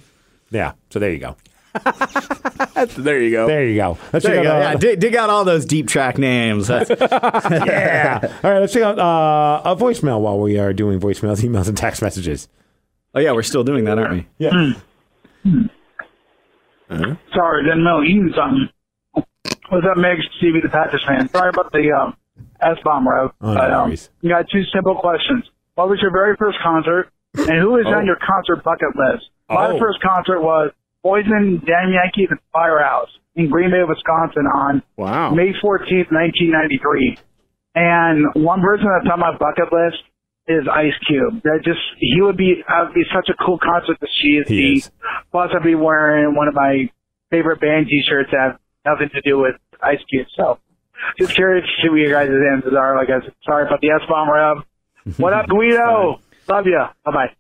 [0.52, 0.74] Yeah.
[0.90, 1.38] So there you go.
[2.98, 3.48] There you go.
[3.48, 3.98] There you go.
[4.12, 4.52] Let's There you check go.
[4.52, 6.70] out, Yeah, uh, dig, dig out all those deep track names.
[7.50, 8.20] Yeah.
[8.44, 8.60] All right.
[8.60, 12.48] Let's check out uh, a voicemail while we are doing voicemails, emails, and text messages.
[13.14, 14.28] oh yeah, we're still doing that, aren't we?
[14.38, 14.74] Yeah.
[17.34, 18.70] Sorry, didn't know you knew something.
[19.70, 20.22] What's up, Migs?
[20.38, 21.30] Stevie the Packers fan.
[21.30, 22.18] Sorry about the um,
[22.62, 23.34] S bomb route.
[23.42, 25.46] Oh, no but um, you got two simple questions.
[25.76, 29.30] What was your very first concert, and who is on your concert bucket list?
[29.50, 29.80] My Oh.
[29.80, 30.72] first concert was
[31.04, 35.32] Poison, Damn Yankees, and Firehouse in Green Bay, Wisconsin on Wow.
[35.32, 37.18] May 14th, 1993.
[37.76, 40.04] And one person that's on my bucket list
[40.48, 41.42] is Ice Cube.
[41.44, 44.42] That just he would be I would be such a cool concert to see.
[44.48, 44.92] He is.
[45.32, 46.90] Plus, I'd be wearing one of my
[47.30, 50.28] favorite band T-shirts that have nothing to do with Ice Cube.
[50.36, 50.60] So,
[51.18, 52.98] just curious to see what your guys' answers are.
[52.98, 54.58] Like I said, sorry about the S bomb rub.
[55.18, 56.20] What up, Guido?
[56.48, 56.84] Love you.
[57.06, 57.32] Bye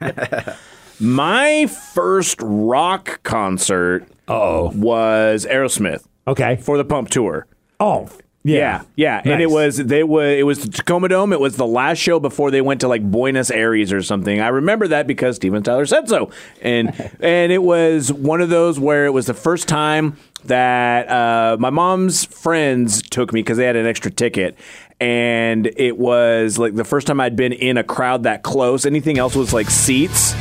[0.00, 0.56] bye.
[1.00, 4.70] My first rock concert Oh.
[4.74, 6.56] was Aerosmith Okay.
[6.56, 7.46] for the Pump Tour.
[7.80, 8.08] Oh.
[8.46, 11.32] Yeah, yeah, and it was they was it was the Tacoma Dome.
[11.32, 14.38] It was the last show before they went to like Buenos Aires or something.
[14.38, 16.30] I remember that because Steven Tyler said so,
[16.60, 16.88] and
[17.20, 21.70] and it was one of those where it was the first time that uh, my
[21.70, 24.58] mom's friends took me because they had an extra ticket.
[25.00, 28.84] And it was like the first time I'd been in a crowd that close.
[28.84, 30.34] Anything else was like seats.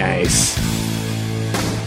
[0.00, 0.69] Nice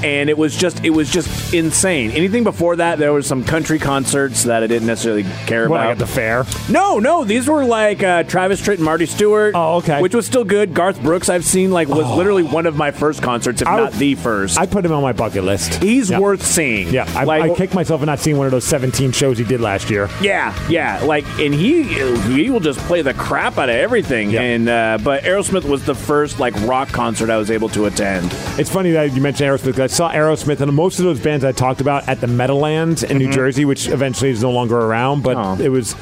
[0.04, 2.12] and it was just it was just insane.
[2.12, 5.86] Anything before that, there was some country concerts that I didn't necessarily care What, like
[5.86, 5.91] about.
[5.91, 6.45] at the fair?
[6.70, 9.54] no, no, these were like uh, Travis Tritt and Marty Stuart.
[9.56, 10.01] Oh, okay.
[10.01, 10.74] which was still good.
[10.74, 13.91] Garth Brooks, I've seen like was literally one of my first concerts, if I not
[13.91, 14.58] would- the first.
[14.60, 15.76] I put him on my bucket list.
[15.82, 16.20] He's Yeah.
[16.20, 16.89] worth seeing.
[16.89, 19.43] Yeah, I, like, I kicked myself for not seeing one of those 17 shows he
[19.43, 20.10] did last year.
[20.22, 24.32] Yeah, yeah, like, and he he will just play the crap out of everything.
[24.32, 24.41] Yeah.
[24.41, 28.30] And uh, but Aerosmith was the first like rock concert I was able to attend.
[28.60, 29.76] It's funny that you mentioned Aerosmith.
[29.76, 33.18] 'cause saw Aerosmith and most of those bands I talked about at the Meadowlands in
[33.20, 35.22] New Jersey, which eventually is no longer around.
[35.24, 35.58] But Oh.
[35.62, 35.96] it was,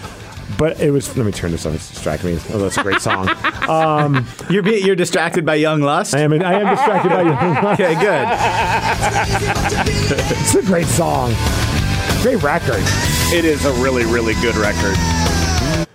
[0.58, 1.16] but it was.
[1.18, 1.74] Let me turn this on.
[1.74, 2.42] It's distracting me.
[2.54, 3.30] Oh, that's a great song.
[3.70, 6.16] um, You're be, you're distracted by Young Lust.
[6.16, 6.32] I am.
[6.34, 7.32] I am distracted by you.
[7.72, 8.28] Okay, good.
[10.40, 11.34] it's a great song.
[12.22, 12.84] Great record.
[13.34, 14.96] It is a really really good record.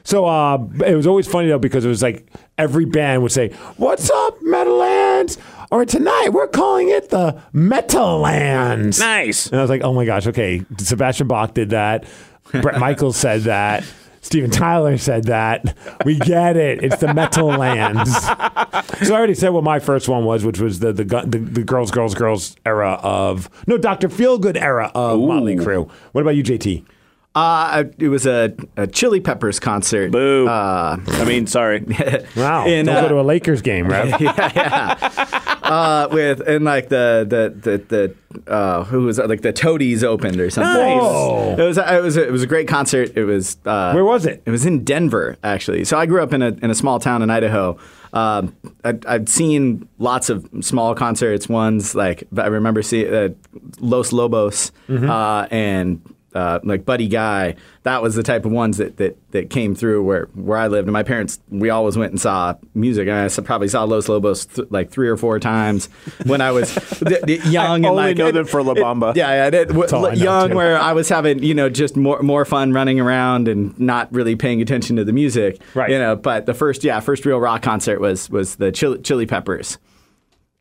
[0.07, 3.50] So uh, it was always funny though because it was like every band would say,
[3.76, 5.36] "What's up, Meadowlands?"
[5.72, 9.00] Or tonight we're calling it the Metallands.
[9.00, 9.48] Nice.
[9.48, 12.04] And I was like, "Oh my gosh, okay." Sebastian Bach did that.
[12.52, 13.82] Bret Michaels said that.
[14.20, 15.76] Steven Tyler said that.
[16.04, 16.84] We get it.
[16.84, 18.09] It's the Metallands.
[19.07, 21.64] so I already said what my first one was, which was the the, the, the
[21.64, 25.90] girls, girls, girls era of no Doctor Feelgood era of Motley Crue.
[26.12, 26.84] What about you, JT?
[27.37, 30.11] Uh, it was a, a Chili Peppers concert.
[30.11, 30.49] Boo.
[30.49, 31.84] Uh, I mean, sorry.
[32.37, 34.11] Wow, In, don't uh, go to a Lakers game, right?
[35.62, 39.28] uh, with and like the the the, the uh, who was it?
[39.28, 40.72] like the Toadies opened or something.
[40.72, 41.01] Nice.
[41.01, 41.57] Whoa.
[41.59, 43.12] It was it was a, it was a great concert.
[43.16, 44.43] It was uh, Where was it?
[44.47, 45.84] It was in Denver actually.
[45.84, 47.78] So I grew up in a in a small town in Idaho.
[48.12, 51.49] Um, I'd, I'd seen lots of small concerts.
[51.49, 53.28] Ones like I remember seeing uh,
[53.80, 55.11] Los Lobos Mm-hmm.
[55.11, 56.01] uh, and.
[56.37, 60.03] Uh, like Buddy Guy, that was the type of ones that, that, that came through
[60.03, 60.87] where, where I lived.
[60.87, 63.09] And my parents, we always went and saw music.
[63.09, 65.89] And I s- probably saw Los Lobos th- like three or four times
[66.26, 67.76] when I was th- th- young.
[67.76, 69.16] and only like, know it- them for La it- Bamba.
[69.16, 69.68] yeah, yeah, I did.
[69.68, 70.57] W- all I know, young, too.
[70.57, 74.37] where I was having, you know, just more more fun running around and not really
[74.37, 75.59] paying attention to the music.
[75.74, 75.91] Right.
[75.91, 79.24] You know, but the first, yeah, first real rock concert was was the Chili, Chili
[79.24, 79.78] Peppers.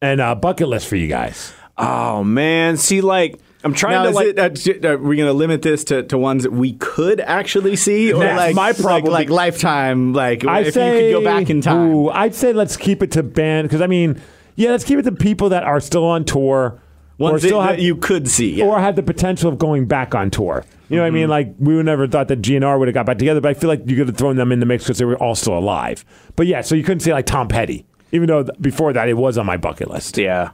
[0.02, 1.52] And uh, bucket list for you guys.
[1.78, 4.28] Oh man, see, like I'm trying Now, to like.
[4.68, 7.76] it, uh, are we going to limit this to, to ones that we could actually
[7.76, 9.12] see, or That's like my problem.
[9.12, 10.14] like, like lifetime?
[10.14, 11.92] Like I if say, you could go back in time.
[11.92, 14.22] Ooh, I'd say let's keep it to band because I mean,
[14.56, 16.80] yeah, let's keep it to people that are still on tour
[17.18, 18.56] or Ones that, still that have you could see.
[18.56, 18.66] yeah.
[18.66, 20.64] or have the potential of going back on tour.
[20.90, 21.16] You know what I Mm-hmm.
[21.16, 21.30] mean?
[21.30, 23.68] Like we would never thought that GNR would have got back together, but I feel
[23.70, 26.06] like you could have thrown them in the mix because they were all still alive.
[26.36, 29.16] But yeah, so you couldn't say like Tom Petty, even though th- before that it
[29.16, 30.18] was on my bucket list.
[30.20, 30.52] Yeah.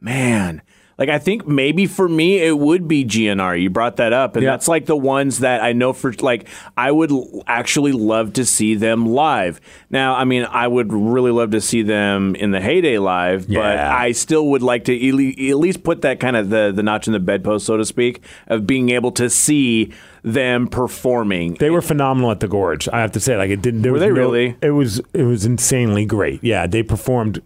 [0.00, 0.62] Man.
[0.98, 3.60] Like I think maybe for me it would be GNR.
[3.62, 4.50] You brought that up, and Yeah.
[4.50, 8.44] that's like the ones that I know for like I would l- actually love to
[8.44, 9.60] see them live.
[9.90, 13.78] Now, I mean, I would really love to see them in the heyday live, but
[13.78, 15.14] I still would like to at
[15.50, 18.20] at least put that kind of the the notch in the bedpost, so to speak,
[18.48, 19.92] of being able to see
[20.24, 21.54] them performing.
[21.60, 22.88] They were phenomenal at the Gorge.
[22.88, 23.82] I have to say, like it didn't.
[23.90, 24.56] Were they no- really?
[24.60, 25.00] It was.
[25.14, 26.42] It was insanely great.
[26.42, 27.40] Yeah, they performed.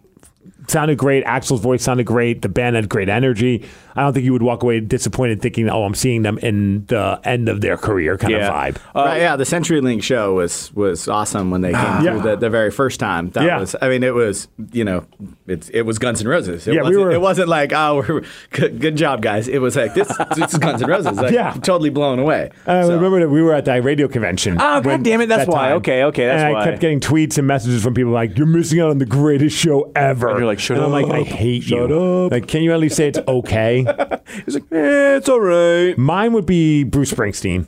[0.73, 1.23] Sounded great.
[1.27, 2.41] Axl's voice sounded great.
[2.41, 3.63] The band had great energy.
[3.97, 7.21] I don't think you would walk away disappointed thinking, "Oh, I'm seeing them in the
[7.25, 8.49] end of their career" kind Yeah.
[8.49, 8.77] of vibe.
[8.95, 12.03] right, yeah, the CenturyLink show was was awesome when they came Ah.
[12.03, 12.11] Yeah.
[12.21, 13.31] through the, the very first time.
[13.31, 13.61] That Yeah.
[13.61, 15.05] was, I mean, it was, you know,
[15.47, 16.67] it's it was Guns N' Roses.
[16.67, 19.49] It Yeah, we wasn't, were- It wasn't like, oh, we're, good, good job, guys.
[19.49, 21.17] It was like this, this is Guns N' Roses.
[21.19, 21.53] Like, Yeah.
[21.63, 22.51] totally blown away.
[22.67, 24.57] I So- remember that we were at that radio convention.
[24.61, 25.69] Oh, God damn it, that's that why.
[25.69, 25.77] time.
[25.79, 26.61] Okay, okay, that's and why.
[26.63, 29.57] I kept getting tweets and messages from people like, "You're missing out on the greatest
[29.57, 32.01] show ever." And you're like, "Shut and I'm like, I hate Shut you.
[32.27, 32.33] up.
[32.33, 33.82] Like, can you at least say it's okay?
[34.47, 35.97] It's like, eh, it's all right.
[35.99, 37.67] Mine would be Bruce Springsteen.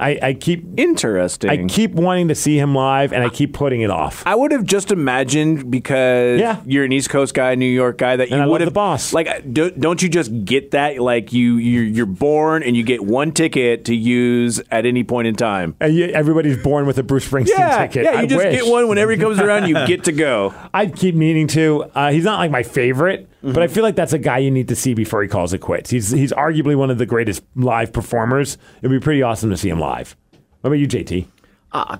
[0.00, 1.50] I, I keep Interesting.
[1.50, 4.22] I keep wanting to see him live, and I keep putting it off.
[4.24, 6.60] I would have just imagined because Yeah.
[6.64, 8.68] you're an East Coast guy, New York guy, that you And I love would have
[8.68, 9.12] the boss.
[9.12, 10.98] Like, do, don't you just get that?
[11.00, 15.26] Like, you you're, you're born and you get one ticket to use at any point
[15.26, 15.74] in time.
[15.80, 18.04] And everybody's born with a Bruce Springsteen Yeah, ticket.
[18.04, 18.12] yeah.
[18.12, 18.54] You I just wish.
[18.60, 19.66] get one whenever he comes around.
[19.68, 20.54] You get to go.
[20.72, 21.86] I keep meaning to.
[21.92, 23.52] Uh, he's not like my favorite, Mm-hmm.
[23.52, 25.58] But I feel like that's a guy you need to see before he calls it
[25.58, 25.90] quits.
[25.90, 28.58] He's he's arguably one of the greatest live performers.
[28.78, 30.16] It'd be pretty awesome to see him live.
[30.60, 31.26] What about you, JT?
[31.70, 31.98] Uh,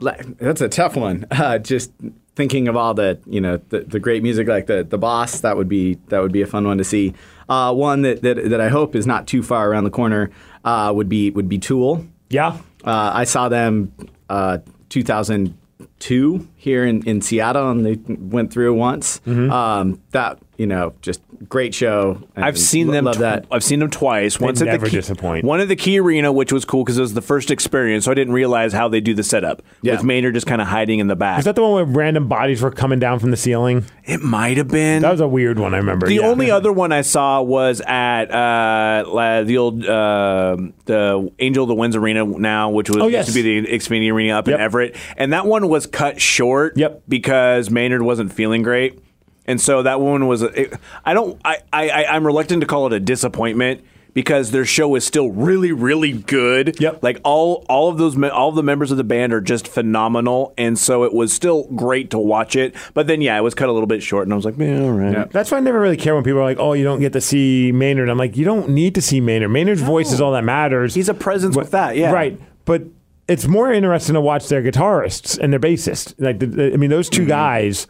[0.00, 1.26] that's a tough one.
[1.32, 1.92] Uh, just
[2.34, 5.56] thinking of all the you know the, the great music like the the boss that
[5.56, 7.14] would be that would be a fun one to see.
[7.48, 10.30] Uh, one that, that that I hope is not too far around the corner
[10.64, 12.06] uh, would be would be Tool.
[12.30, 13.92] Yeah, uh, I saw them
[14.30, 14.58] uh,
[14.88, 15.58] 2000
[15.98, 19.20] two here in, in Seattle, and they went through once.
[19.26, 19.50] Mm-hmm.
[19.50, 22.22] Um, that you know just great show.
[22.36, 23.04] and I've seen lo- them.
[23.06, 23.46] Love tw- that.
[23.50, 24.38] I've seen them twice.
[24.40, 25.44] Once at never the key, disappoint.
[25.44, 28.10] One at the Key Arena, which was cool because it was the first experience, so
[28.10, 29.92] I didn't realize how they do the setup Yeah.
[29.94, 31.38] with Maynard just kind of hiding in the back.
[31.40, 33.84] is that the one where random bodies were coming down from the ceiling?
[34.04, 35.02] it might have been.
[35.02, 35.74] That was a weird one.
[35.74, 36.06] I remember.
[36.06, 36.26] The yeah.
[36.26, 41.74] only other one I saw was at uh, the old uh, the Angel of the
[41.74, 44.54] Winds Arena now, which was Oh, used to be the Xfinity Arena up Yep.
[44.56, 46.76] in Everett, and that one was cut short.
[46.76, 47.02] Yep.
[47.08, 48.98] because Maynard wasn't feeling great,
[49.46, 50.42] and so that one was.
[50.42, 50.74] A, it,
[51.04, 51.40] I don't.
[51.44, 53.84] I, I I'm reluctant to call it a disappointment.
[54.14, 56.78] Because their show is still really, really good.
[56.78, 57.02] Yep.
[57.02, 60.52] Like all, all of those, all of the members of the band are just phenomenal,
[60.58, 62.74] and so it was still great to watch it.
[62.92, 64.82] But then, yeah, it was cut a little bit short, and I was like, man,
[64.82, 65.30] all right.
[65.30, 67.22] That's why I never really care when people are like, "Oh, you don't get to
[67.22, 69.50] see Maynard." I'm like, "You don't need to see Maynard.
[69.50, 72.12] Maynard's voice is all that matters." He's a presence with that, yeah.
[72.12, 72.38] right.
[72.66, 72.82] But
[73.28, 76.12] it's more interesting to watch their guitarists and their bassist.
[76.18, 77.28] Like, the, the- I mean, those 2 Mm-hmm.
[77.30, 77.86] guys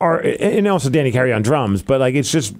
[0.00, 1.82] are, and also Danny Carey on drums.
[1.82, 2.54] But like, it's just.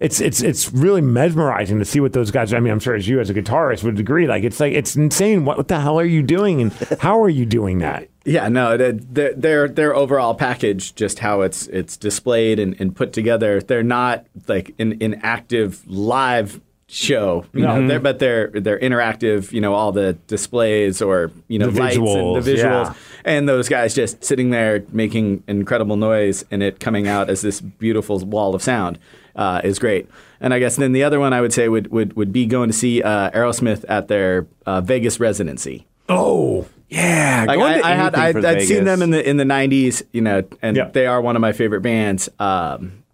[0.00, 2.54] It's it's it's really mesmerizing to see what those guys.
[2.54, 4.28] I mean, I'm sure as you as a guitarist would agree.
[4.28, 5.44] Like, it's like it's insane.
[5.44, 8.08] What, what the hell are you doing, and how are you doing that?
[8.24, 13.12] Yeah, no, their their their overall package, just how it's it's displayed and, and put
[13.12, 16.60] together, they're not like in an active live
[16.90, 21.58] show, you know, they're, but they're they're interactive, you know, all the displays or you
[21.58, 22.94] know The lights and the visuals, yeah.
[23.24, 27.60] and those guys just sitting there making incredible noise and it coming out as this
[27.60, 28.98] beautiful wall of sound
[29.36, 30.08] uh, is great.
[30.40, 32.70] And I guess then the other one I would say would would, would be going
[32.70, 35.86] to see uh, Aerosmith at their uh, Vegas residency.
[36.08, 39.36] Oh, Yeah, Like going I, to I had, for I'd seen them in the in
[39.36, 40.88] the '90s, you know, and Yeah.
[40.90, 42.30] they are one of my favorite bands.
[42.38, 43.04] Um,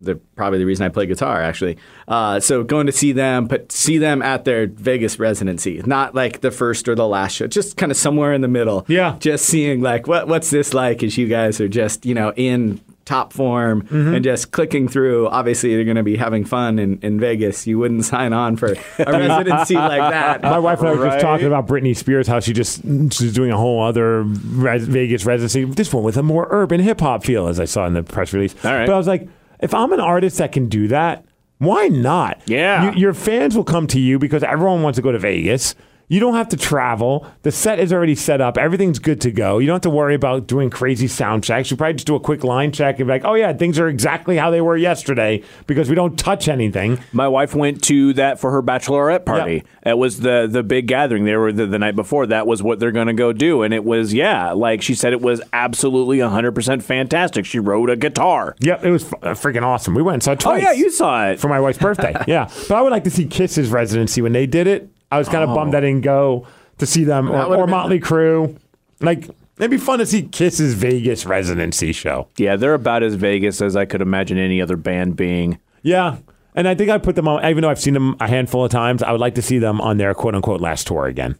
[0.00, 1.76] they're probably the reason I play guitar, actually.
[2.06, 6.40] Uh, so going to see them, but see them at their Vegas residency, not like
[6.40, 8.84] the first or the last show, just kind of somewhere in the middle.
[8.88, 9.16] Yeah.
[9.18, 12.80] just seeing like what what's this like as you guys are just you know in
[13.04, 14.14] top form Mm-hmm.
[14.16, 15.28] and just clicking through.
[15.28, 17.66] Obviously, they're going to be having fun in, in Vegas.
[17.66, 18.76] You wouldn't sign on for a
[19.12, 20.42] residency like that.
[20.42, 23.50] My wife and I were just talking about Britney Spears, how she just she's doing
[23.50, 25.64] a whole other res- Vegas residency.
[25.64, 28.32] This one with a more urban hip hop feel, as I saw in the press
[28.34, 28.54] release.
[28.64, 28.86] All right.
[28.86, 29.26] But I was like,
[29.60, 31.24] if I'm an artist that can do that,
[31.58, 32.40] why not?
[32.46, 32.92] Yeah.
[32.92, 35.74] You, your fans will come to you because everyone wants to go to Vegas.
[36.10, 37.26] You don't have to travel.
[37.42, 38.56] The set is already set up.
[38.56, 39.58] Everything's good to go.
[39.58, 41.70] You don't have to worry about doing crazy sound checks.
[41.70, 43.88] You probably just do a quick line check and be like, oh, yeah, things are
[43.88, 46.98] exactly how they were yesterday because we don't touch anything.
[47.12, 49.54] My wife went to that for her bachelorette party.
[49.56, 49.66] Yep.
[49.84, 51.24] It was the the big gathering.
[51.24, 52.26] They were the, the night before.
[52.26, 54.52] That was what they're going to go do, and it was yeah.
[54.52, 57.46] Like she said, it was absolutely hundred percent fantastic.
[57.46, 58.54] She wrote a guitar.
[58.60, 59.94] Yep, it was f- uh, freaking awesome.
[59.94, 61.38] We went and saw it Oh yeah, you saw it.
[61.40, 62.14] for my wife's birthday.
[62.26, 64.90] yeah, but I would like to see Kiss's residency when they did it.
[65.10, 65.78] I was kind of bummed Oh.
[65.78, 66.46] I didn't go
[66.78, 68.56] to see them or, or Motley Crue.
[69.00, 69.28] Like
[69.58, 72.28] it'd be fun to see Kiss's Vegas residency show.
[72.36, 75.58] Yeah, they're about as Vegas as I could imagine any other band being.
[75.82, 76.18] Yeah.
[76.54, 78.70] And I think I put them on, even though I've seen them a handful of
[78.70, 81.36] times, I would like to see them on their quote unquote last tour again.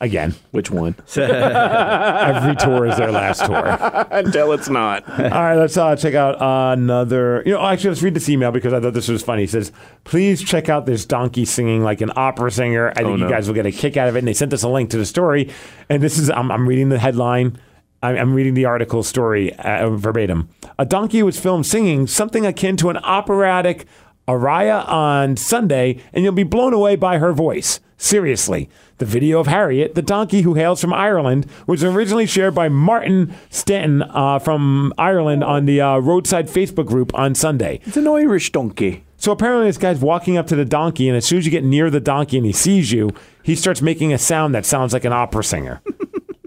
[0.00, 0.34] Again.
[0.52, 0.94] Which one?
[1.16, 3.76] Every tour is their last tour.
[4.10, 5.08] Until it's not.
[5.08, 6.36] All right, let's uh, check out
[6.78, 7.42] another.
[7.44, 9.44] You know, actually, let's read this email because I thought this was funny.
[9.44, 9.72] It says,
[10.04, 12.90] "Please check out this donkey singing like an opera singer.
[12.90, 14.52] I think Oh, you guys will get a kick out of it." And they sent
[14.52, 15.50] us a link to the story.
[15.88, 17.58] And this is I'm, I'm reading the headline.
[18.00, 20.48] I'm, I'm reading the article story uh, verbatim.
[20.78, 23.86] A donkey was filmed singing something akin to an operatic
[24.28, 27.80] aria on Sunday, and you'll be blown away by her voice.
[27.96, 28.68] Seriously.
[28.98, 33.34] The video of Harriet, the donkey who hails from Ireland, was originally shared by Martin
[33.50, 37.80] Stanton uh, from Ireland on the uh, Roadside Facebook group on Sunday.
[37.84, 39.04] It's an Irish donkey.
[39.16, 41.64] So apparently, this guy's walking up to the donkey, and as soon as you get
[41.64, 43.10] near the donkey and he sees you,
[43.42, 45.80] he starts making a sound that sounds like an opera singer.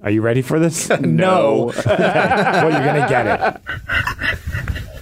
[0.03, 0.89] Are you ready for this?
[1.01, 1.73] No.
[1.85, 3.61] well, you're going to get it.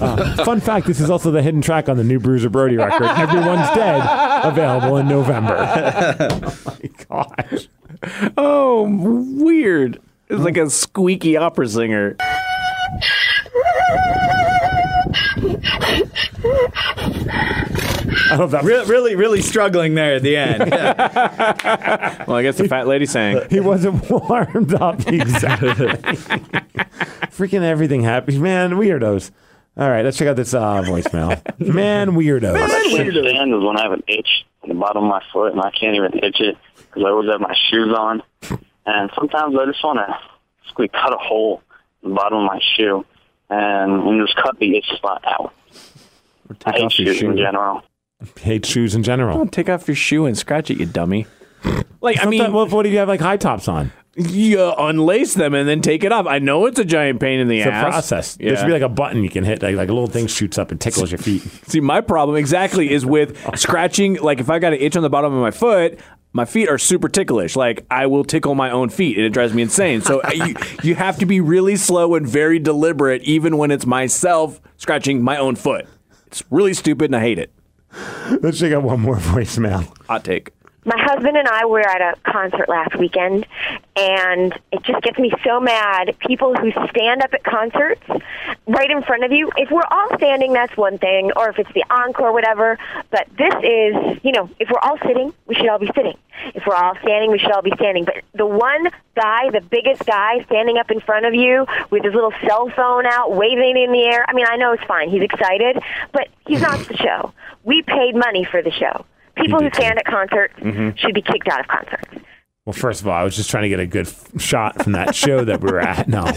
[0.00, 3.06] Uh, fun fact: This is also the hidden track on the new Bruiser Brody record.
[3.16, 4.02] Everyone's dead,
[4.44, 5.56] available in November.
[6.20, 7.68] oh my gosh!
[8.36, 8.86] Oh,
[9.42, 10.00] weird.
[10.28, 12.16] It's like a squeaky opera singer.
[18.30, 20.70] I don't know that Re- really, really struggling there at the end.
[22.26, 23.48] Well, I guess the fat lady sang.
[23.50, 25.68] He wasn't warmed up exactly.
[27.30, 28.72] Freaking everything happens, man.
[28.72, 29.30] Weirdos.
[29.76, 31.40] All right, let's check out this uh, voicemail.
[31.58, 32.56] Man, weirdos.
[32.56, 35.60] can't stand is when I have an itch in the bottom of my foot and
[35.60, 38.22] I can't even itch it because I always have my shoes on.
[38.86, 40.18] And sometimes I just want to
[40.68, 41.62] squeak cut a hole
[42.02, 43.04] in the bottom of my shoe
[43.54, 45.52] Um, and, and just cut the itch spot out.
[46.66, 47.82] I hate off your shoes in general.
[48.40, 49.36] Hate shoes in general.
[49.36, 51.26] Don't take off your shoe and scratch it, you dummy.
[52.00, 53.90] Like, I mean, Sometimes- what, what do you have like high tops on?
[54.16, 56.26] you unlace them and then take it off.
[56.26, 57.82] I know it's a giant pain in the It's a ass.
[57.84, 58.36] process.
[58.38, 58.48] Yeah.
[58.50, 60.56] There should be like a button you can hit, like, like a little thing shoots
[60.58, 61.40] up and tickles your feet.
[61.66, 64.16] See, my problem exactly is with scratching.
[64.20, 65.98] Like, if I got an itch on the bottom of my foot,
[66.34, 67.54] my feet are super ticklish.
[67.56, 70.02] Like, I will tickle my own feet, and it drives me insane.
[70.02, 74.60] So you, you have to be really slow and very deliberate, even when it's myself
[74.76, 75.86] scratching my own foot.
[76.26, 77.52] It's really stupid, and I hate it.
[78.42, 79.96] Let's check out one more voicemail.
[80.08, 80.50] Hot take.
[80.86, 83.46] My husband and I were at a concert last weekend,
[83.96, 86.14] and it just gets me so mad.
[86.18, 88.02] People who stand up at concerts
[88.66, 89.50] right in front of you.
[89.56, 92.78] If we're all standing, that's one thing, or if it's the encore, whatever.
[93.10, 96.18] But this is, you know, if we're all sitting, we should all be sitting.
[96.54, 98.04] If we're all standing, we should all be standing.
[98.04, 102.12] But the one guy, the biggest guy, standing up in front of you with his
[102.12, 104.26] little cell phone out, waving in the air.
[104.28, 105.08] I mean, I know it's fine.
[105.08, 105.82] He's excited,
[106.12, 107.32] but he's not the show.
[107.62, 109.06] We paid money for the show.
[109.36, 110.90] People who stand at concerts mm-hmm.
[110.96, 112.24] should be kicked out of concerts.
[112.64, 114.92] Well, first of all, I was just trying to get a good f- shot from
[114.92, 116.08] that show that we were at.
[116.08, 116.24] No.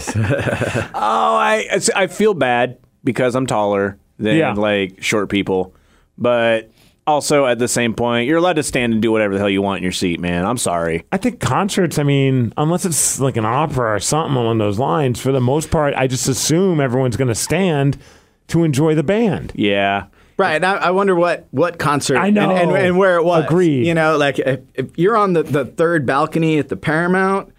[0.94, 4.52] Oh, I I feel bad because I'm taller than Yeah.
[4.52, 5.74] like short people,
[6.18, 6.70] but
[7.06, 9.62] also at the same point, you're allowed to stand and do whatever the hell you
[9.62, 10.44] want in your seat, man.
[10.44, 11.04] I'm sorry.
[11.10, 15.18] I think concerts, I mean, unless it's like an opera or something along those lines,
[15.18, 17.96] for the most part, I just assume everyone's going to stand
[18.48, 19.52] to enjoy the band.
[19.54, 20.06] Yeah.
[20.38, 20.62] Right.
[20.62, 22.50] I, I wonder what what concert I know.
[22.50, 23.44] And, and, and where it was.
[23.44, 23.86] Agreed.
[23.86, 27.52] You know, like if, if you're on the, the third balcony at the Paramount,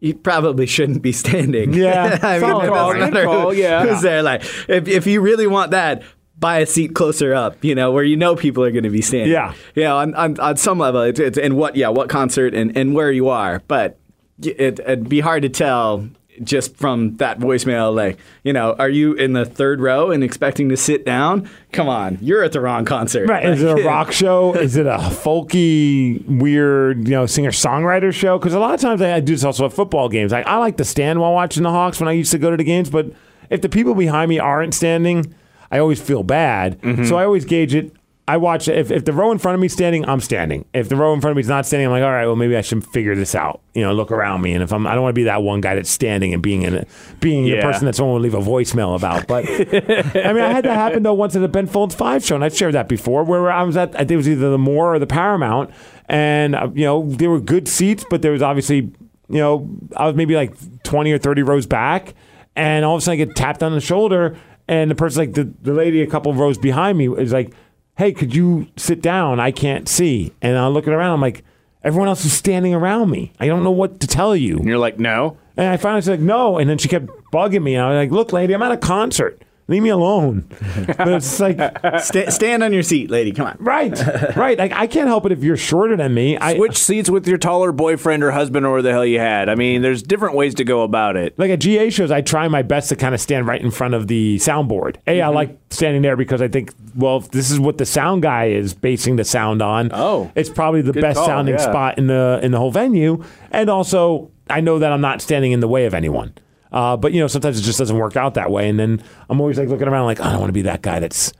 [0.00, 1.72] you probably shouldn't be standing.
[1.72, 3.86] Yeah, I mean, it call, doesn't matter call, who- yeah.
[3.86, 4.22] who's there.
[4.22, 6.02] Like, if if you really want that,
[6.38, 7.64] buy a seat closer up.
[7.64, 9.32] You know, where you know people are going to be standing.
[9.32, 9.54] Yeah.
[9.74, 12.76] You know, on on, on some level, it's, it's and what yeah, what concert and,
[12.76, 13.98] and where you are, but
[14.42, 16.08] it, it'd be hard to tell.
[16.42, 20.68] Just from that voicemail, like, you know, are you in the third row and expecting
[20.68, 21.48] to sit down?
[21.72, 23.28] Come on, you're at the wrong concert.
[23.28, 23.46] Right.
[23.46, 24.54] Is it a rock show?
[24.54, 28.38] Is it a folky, weird, you know, singer songwriter show?
[28.38, 30.32] Because a lot of times I, do this also at football games.
[30.32, 32.56] Like, I like to stand while watching the Hawks when I used to go to
[32.56, 33.12] the games, but
[33.50, 35.34] if the people behind me aren't standing,
[35.70, 36.80] I always feel bad.
[36.80, 37.04] Mm-hmm.
[37.04, 37.92] So I always gauge it.
[38.28, 40.64] I watch if, if the row in front of me is standing, I'm standing.
[40.74, 42.34] If the row in front of me is not standing, I'm like, all right, well
[42.34, 43.60] maybe I should figure this out.
[43.72, 44.52] You know, look around me.
[44.52, 46.62] And if I'm, I don't want to be that one guy that's standing and being
[46.62, 46.88] in it,
[47.20, 49.28] being the person that someone will leave a voicemail about.
[49.28, 52.34] But I mean, I had that happen though once at the Ben Folds Five show,
[52.34, 53.94] and I've shared that before, where I was at.
[53.94, 55.70] I think it was either the Moore or the Paramount,
[56.08, 60.06] and uh, you know there were good seats, but there was obviously you know I
[60.06, 62.14] was maybe like twenty or thirty rows back,
[62.56, 65.34] and all of a sudden I get tapped on the shoulder, and the person like
[65.34, 67.54] the, the lady a couple of rows behind me is like,
[67.96, 69.40] "Hey, could you sit down?
[69.40, 71.44] I can't see." And I'm looking around, I'm like,
[71.82, 73.32] everyone else is standing around me.
[73.38, 74.58] I don't know what to tell you.
[74.58, 75.36] And you're like, no.
[75.56, 78.10] And I finally said no, and then she kept bugging me, and I was like,
[78.10, 79.40] "Look, lady, I'm at a concert.
[79.68, 80.48] Leave me alone."
[80.86, 81.58] But it's like,
[82.00, 83.32] Sta- stand on your seat, lady.
[83.32, 83.56] Come on.
[83.58, 84.58] right, right.
[84.58, 86.36] Like I can't help it if you're shorter than me.
[86.36, 89.48] I Switch seats with your taller boyfriend or husband or whatever the hell you had.
[89.48, 91.38] I mean, there's different ways to go about it.
[91.38, 93.94] like at GA shows, I try my best to kind of stand right in front
[93.94, 94.96] of the soundboard.
[95.06, 95.34] A, I mm-hmm.
[95.34, 98.74] like standing there because I think, well, if this is what the sound guy is
[98.74, 99.90] basing the sound on.
[99.92, 100.30] Oh.
[100.34, 101.60] it's probably the best call, sounding yeah.
[101.60, 105.52] spot in the in the whole venue, and also I know that I'm not standing
[105.52, 106.34] in the way of anyone.
[106.76, 109.40] Uh, but you know, sometimes it just doesn't work out that way, and then I'm
[109.40, 111.32] always like looking around, like I don't want to be that guy that's.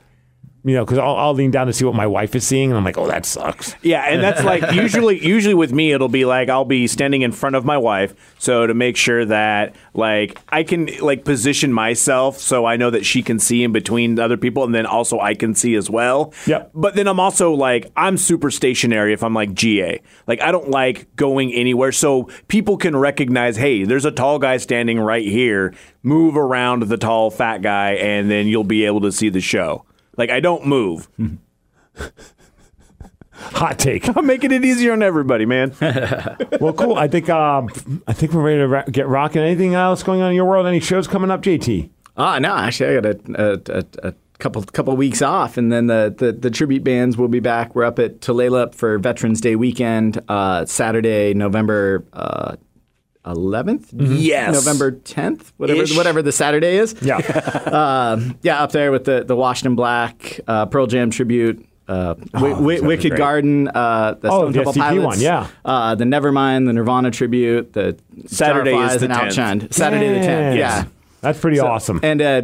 [0.66, 2.76] You know, because I'll, I'll lean down to see what my wife is seeing, and
[2.76, 6.24] I'm like, "Oh, that sucks." Yeah, and that's like usually usually with me it'll be
[6.24, 10.36] like I'll be standing in front of my wife so to make sure that like
[10.48, 14.36] I can like position myself so I know that she can see in between other
[14.36, 16.34] people and then also I can see as well.
[16.48, 16.72] Yep.
[16.74, 20.02] But then I'm also like I'm super stationary if I'm like GA.
[20.26, 24.56] Like I don't like going anywhere so people can recognize, "Hey, there's a tall guy
[24.56, 25.72] standing right here.
[26.02, 29.85] Move around the tall fat guy and then you'll be able to see the show."
[30.16, 31.08] Like I don't move.
[33.38, 34.08] Hot take.
[34.16, 35.74] I'm making it easier on everybody, man.
[36.60, 36.96] well, cool.
[36.96, 37.68] I think um,
[38.06, 39.42] I think we're ready to ra- get rocking.
[39.42, 40.66] Anything else going on in your world?
[40.66, 41.90] Any shows coming up, JT?
[42.16, 45.86] Ah, no, actually, I got a, a, a, a couple couple weeks off, and then
[45.86, 47.74] the, the, the tribute bands will be back.
[47.74, 52.04] We're up at Tulalip for Veterans Day weekend, uh, Saturday, November
[53.26, 53.88] uh, 11th?
[53.92, 54.54] Yes.
[54.54, 55.96] November 10th, whatever Ish.
[55.96, 56.94] whatever the Saturday is.
[57.02, 57.18] Yeah.
[57.66, 61.66] Um, yeah, up there with the, the Washington Black, uh, Pearl Jam tribute.
[61.88, 63.16] Uh, Wi- those Wicked.
[63.16, 65.46] Garden, uh, the Oh, Stone the Temple Pilots, one, yeah.
[65.64, 67.96] uh, the Nevermind, the Nirvana tribute, the
[68.26, 69.28] Saturday is the and 10th.
[69.28, 69.72] Outshined.
[69.74, 70.84] Saturday the 10th, yeah.
[71.20, 72.00] That's pretty So- awesome.
[72.02, 72.42] And uh,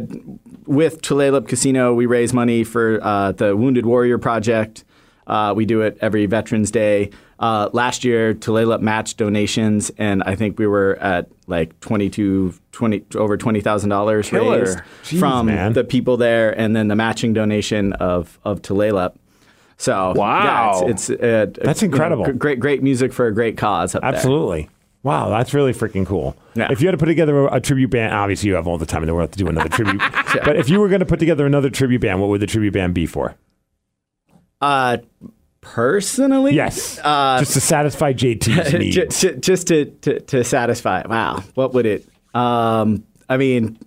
[0.65, 4.83] with Tulalip Casino, we raise money for uh, the Wounded Warrior Project.
[5.27, 7.09] Uh, we do it every Veterans Day.
[7.39, 13.05] Uh, last year, Tulalip matched donations, and I think we were at like 22, 20,
[13.15, 15.73] over $20,000 raised Jeez, from man.
[15.73, 19.15] the people there, and then the matching donation of, of Tulalip.
[19.77, 20.81] So, Wow.
[20.85, 22.31] yeah, it's, it's uh, That's you know, incredible.
[22.33, 24.13] great, great music for a great cause up there.
[24.13, 24.69] Absolutely.
[25.01, 26.37] Wow, that's really freaking cool.
[26.55, 26.71] Yeah.
[26.71, 28.85] If you had to put together a, a tribute band, obviously you have all the
[28.85, 30.01] time in the world to do another tribute.
[30.45, 32.71] But if you were going to put together another tribute band, what would the tribute
[32.73, 33.35] band be for?
[34.61, 34.97] Uh,
[35.63, 36.99] personally, Yes.
[37.03, 39.21] Uh, Just to satisfy JT's needs.
[39.21, 41.03] ju- just to, to, to satisfy.
[41.07, 42.05] Wow, what would it?
[42.35, 43.79] Um, I mean,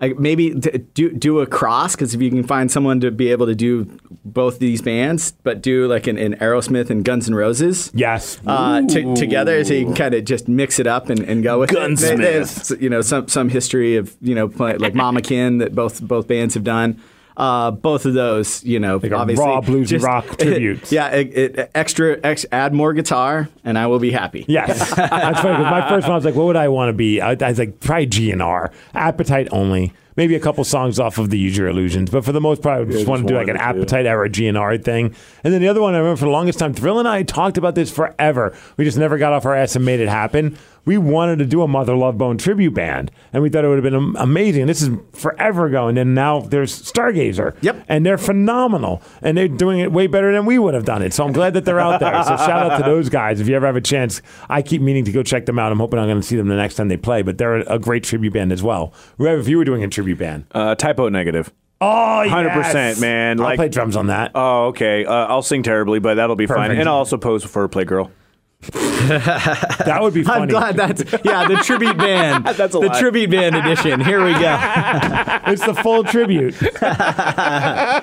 [0.00, 3.46] I, maybe do do a cross because if you can find someone to be able
[3.46, 3.84] to do
[4.24, 7.90] both these bands, but do like an, an Aerosmith and Guns N' Roses.
[7.94, 8.38] yes.
[8.46, 11.58] Uh, to, together, so you can kind of just mix it up and, and go
[11.58, 11.74] with it.
[11.74, 12.18] Gunsmith.
[12.18, 16.28] There's you know some some history of you know like Mama Kin that both both
[16.28, 17.00] bands have done.
[17.38, 20.90] Uh, both of those, you know, Like a obviously raw blues and rock tributes.
[20.90, 24.44] yeah, it, it, extra, ex, add more guitar, and I will be happy.
[24.48, 25.56] Yes, that's funny.
[25.58, 27.48] Because my first one, I was like, "What would I want to be?" I, I
[27.50, 31.68] was like, "Probably GNR, Appetite only, maybe a couple songs off of the Use Your
[31.68, 34.28] Illusions." But for the most part, I just want to do like an Appetite era
[34.28, 35.14] GNR thing.
[35.44, 37.56] And then the other one, I remember for the longest time, Thrill and I talked
[37.56, 38.52] about this forever.
[38.76, 40.58] We just never got off our ass and made it happen.
[40.88, 43.84] We wanted to do a Mother Love Bone tribute band, and we thought it would
[43.84, 44.64] have been amazing.
[44.68, 47.54] This is forever ago, and then now there's Stargazer.
[47.60, 47.84] Yep.
[47.88, 51.12] and they're phenomenal, and they're doing it way better than we would have done it.
[51.12, 52.14] So I'm glad that they're out there.
[52.24, 53.38] So shout out to those guys.
[53.38, 55.72] If you ever have a chance, I keep meaning to go check them out.
[55.72, 57.20] I'm hoping I'm going to see them the next time they play.
[57.20, 58.94] But they're a great tribute band as well.
[59.18, 61.52] Rev, if you were doing a tribute band, Uh, Type O Negative.
[61.82, 63.38] oh, 100%, man.
[63.42, 64.30] I'll play drums on that.
[64.34, 65.04] Oh, okay.
[65.04, 66.56] Uh, I'll sing terribly, but that'll be fun.
[66.56, 66.80] Perfect.
[66.80, 68.10] And I'll also pose for a playgirl.
[68.60, 70.42] That would be funny.
[70.42, 72.44] I'm glad that's yeah the tribute band.
[72.44, 72.98] That's a the lot.
[72.98, 74.00] tribute band edition.
[74.00, 74.58] Here we go.
[75.46, 76.60] it's the full tribute.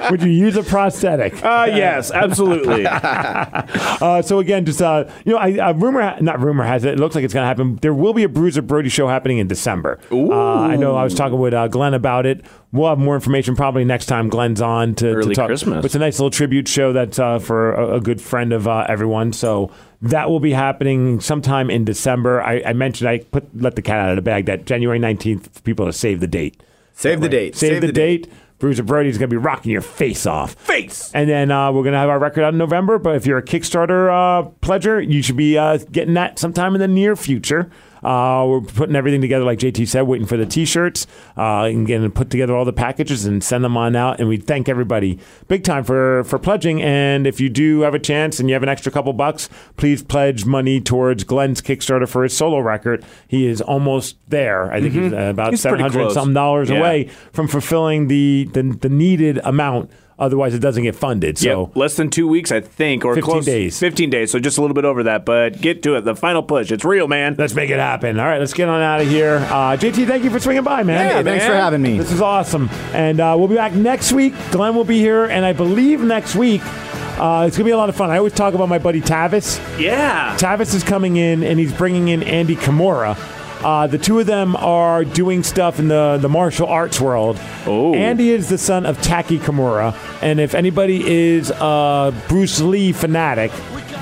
[0.09, 1.43] would you use a prosthetic?
[1.43, 2.85] Uh, yes, absolutely.
[2.87, 6.93] Uh, so again, just uh, you know, I, uh, rumor, not rumor has it.
[6.93, 7.75] It looks like it's going to happen.
[7.81, 9.99] There will be a Bruiser Brody show happening in December.
[10.11, 10.95] Uh, I know.
[10.95, 12.45] I was talking with uh, Glenn about it.
[12.71, 15.47] We'll have more information probably next time Glenn's on to, to Early talk.
[15.47, 15.77] Christmas.
[15.77, 18.67] But it's a nice little tribute show that's uh, for a, a good friend of
[18.67, 19.31] uh, everyone.
[19.31, 22.41] So that will be happening sometime in December.
[22.41, 25.63] I, I mentioned I put let the cat out of the bag that January nineteenth
[25.63, 26.61] people to save the date.
[26.93, 27.55] Save the date.
[27.55, 28.31] Save, the, date.
[28.57, 30.53] Bruiser Brody's going to be rocking your face off.
[30.53, 31.11] Face.
[31.13, 32.97] And then uh, we're going to have our record out in November.
[32.97, 36.79] But if you're a Kickstarter uh, pledger, you should be uh, getting that sometime in
[36.79, 37.69] the near future.
[38.05, 42.09] Uh, we're putting everything together, like JT said, waiting for the T-shirts, uh, and getting
[42.11, 44.19] put together all the packages and send them on out.
[44.19, 46.81] And we thank everybody big time for for pledging.
[46.83, 50.03] And if you do have a chance and you have an extra couple bucks, please
[50.03, 53.03] pledge money towards Glenn's Kickstarter for his solo record.
[53.27, 54.71] He is almost there.
[54.71, 56.77] I think he's uh, about He's seven hundred something dollars Yeah.
[56.79, 59.89] away from fulfilling the, the the needed amount.
[60.17, 61.37] Otherwise, it doesn't get funded.
[61.37, 61.65] So.
[61.65, 63.45] Yep, less than two weeks, I think, or 15 close.
[63.45, 63.79] days.
[63.79, 65.25] Fifteen days, so just a little bit over that.
[65.25, 66.01] But get to it.
[66.01, 66.71] The final push.
[66.71, 67.35] It's real, man.
[67.37, 68.17] Let's make it happen.
[68.19, 69.37] All right, let's get on out of here.
[69.37, 71.09] Uh, JT, thank you for swinging by, man.
[71.09, 71.97] Yeah, thanks for having me.
[71.97, 72.69] This is awesome.
[72.93, 74.33] And uh, we'll be back next week.
[74.51, 77.77] Glenn will be here, and I believe next week uh, it's going to be a
[77.77, 78.09] lot of fun.
[78.09, 79.59] I always talk about my buddy Tavis.
[79.79, 80.35] Yeah.
[80.37, 83.17] Tavis is coming in, and he's bringing in Andy Kimura.
[83.65, 87.39] Uh, the two of them are doing stuff in the, the martial arts world.
[87.65, 87.95] Oh.
[87.95, 93.51] Andy is the son of Taki Kimura, and if anybody is a Bruce Lee fanatic,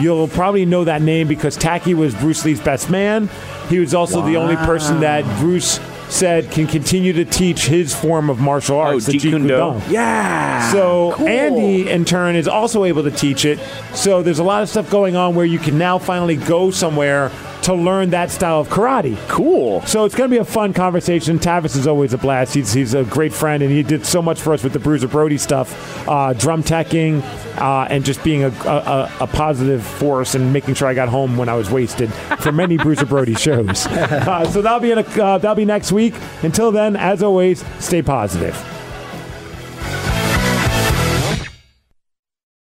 [0.02, 3.30] you'll probably know that name because Taki was Bruce Lee's best man.
[3.70, 8.30] He was also the only person that Bruce said can continue to teach his form
[8.30, 9.56] of martial Oh, arts, the Jeet Kune Do.
[9.58, 9.94] Kune Do.
[9.94, 10.72] Yeah.
[10.74, 13.60] So Andy, in turn, is also able to teach it.
[13.94, 17.32] So there's a lot of stuff going on where you can now finally go somewhere
[17.64, 19.18] to learn that style of karate.
[19.28, 19.82] cool.
[19.84, 21.40] So it's going to be a fun conversation.
[21.40, 22.54] Tavis is always a blast.
[22.54, 25.08] He's, he's a great friend, and he did so much for us with the Bruiser
[25.08, 27.22] Brody stuff, uh, drum teching,
[27.58, 31.38] uh, and just being a, a, a positive force and making sure I got home
[31.38, 33.88] when I was wasted for many Bruiser Brody shows.
[34.24, 36.14] Uh, so that'll be in a, uh, that'll be next week.
[36.44, 38.73] Until then, as always, stay positive.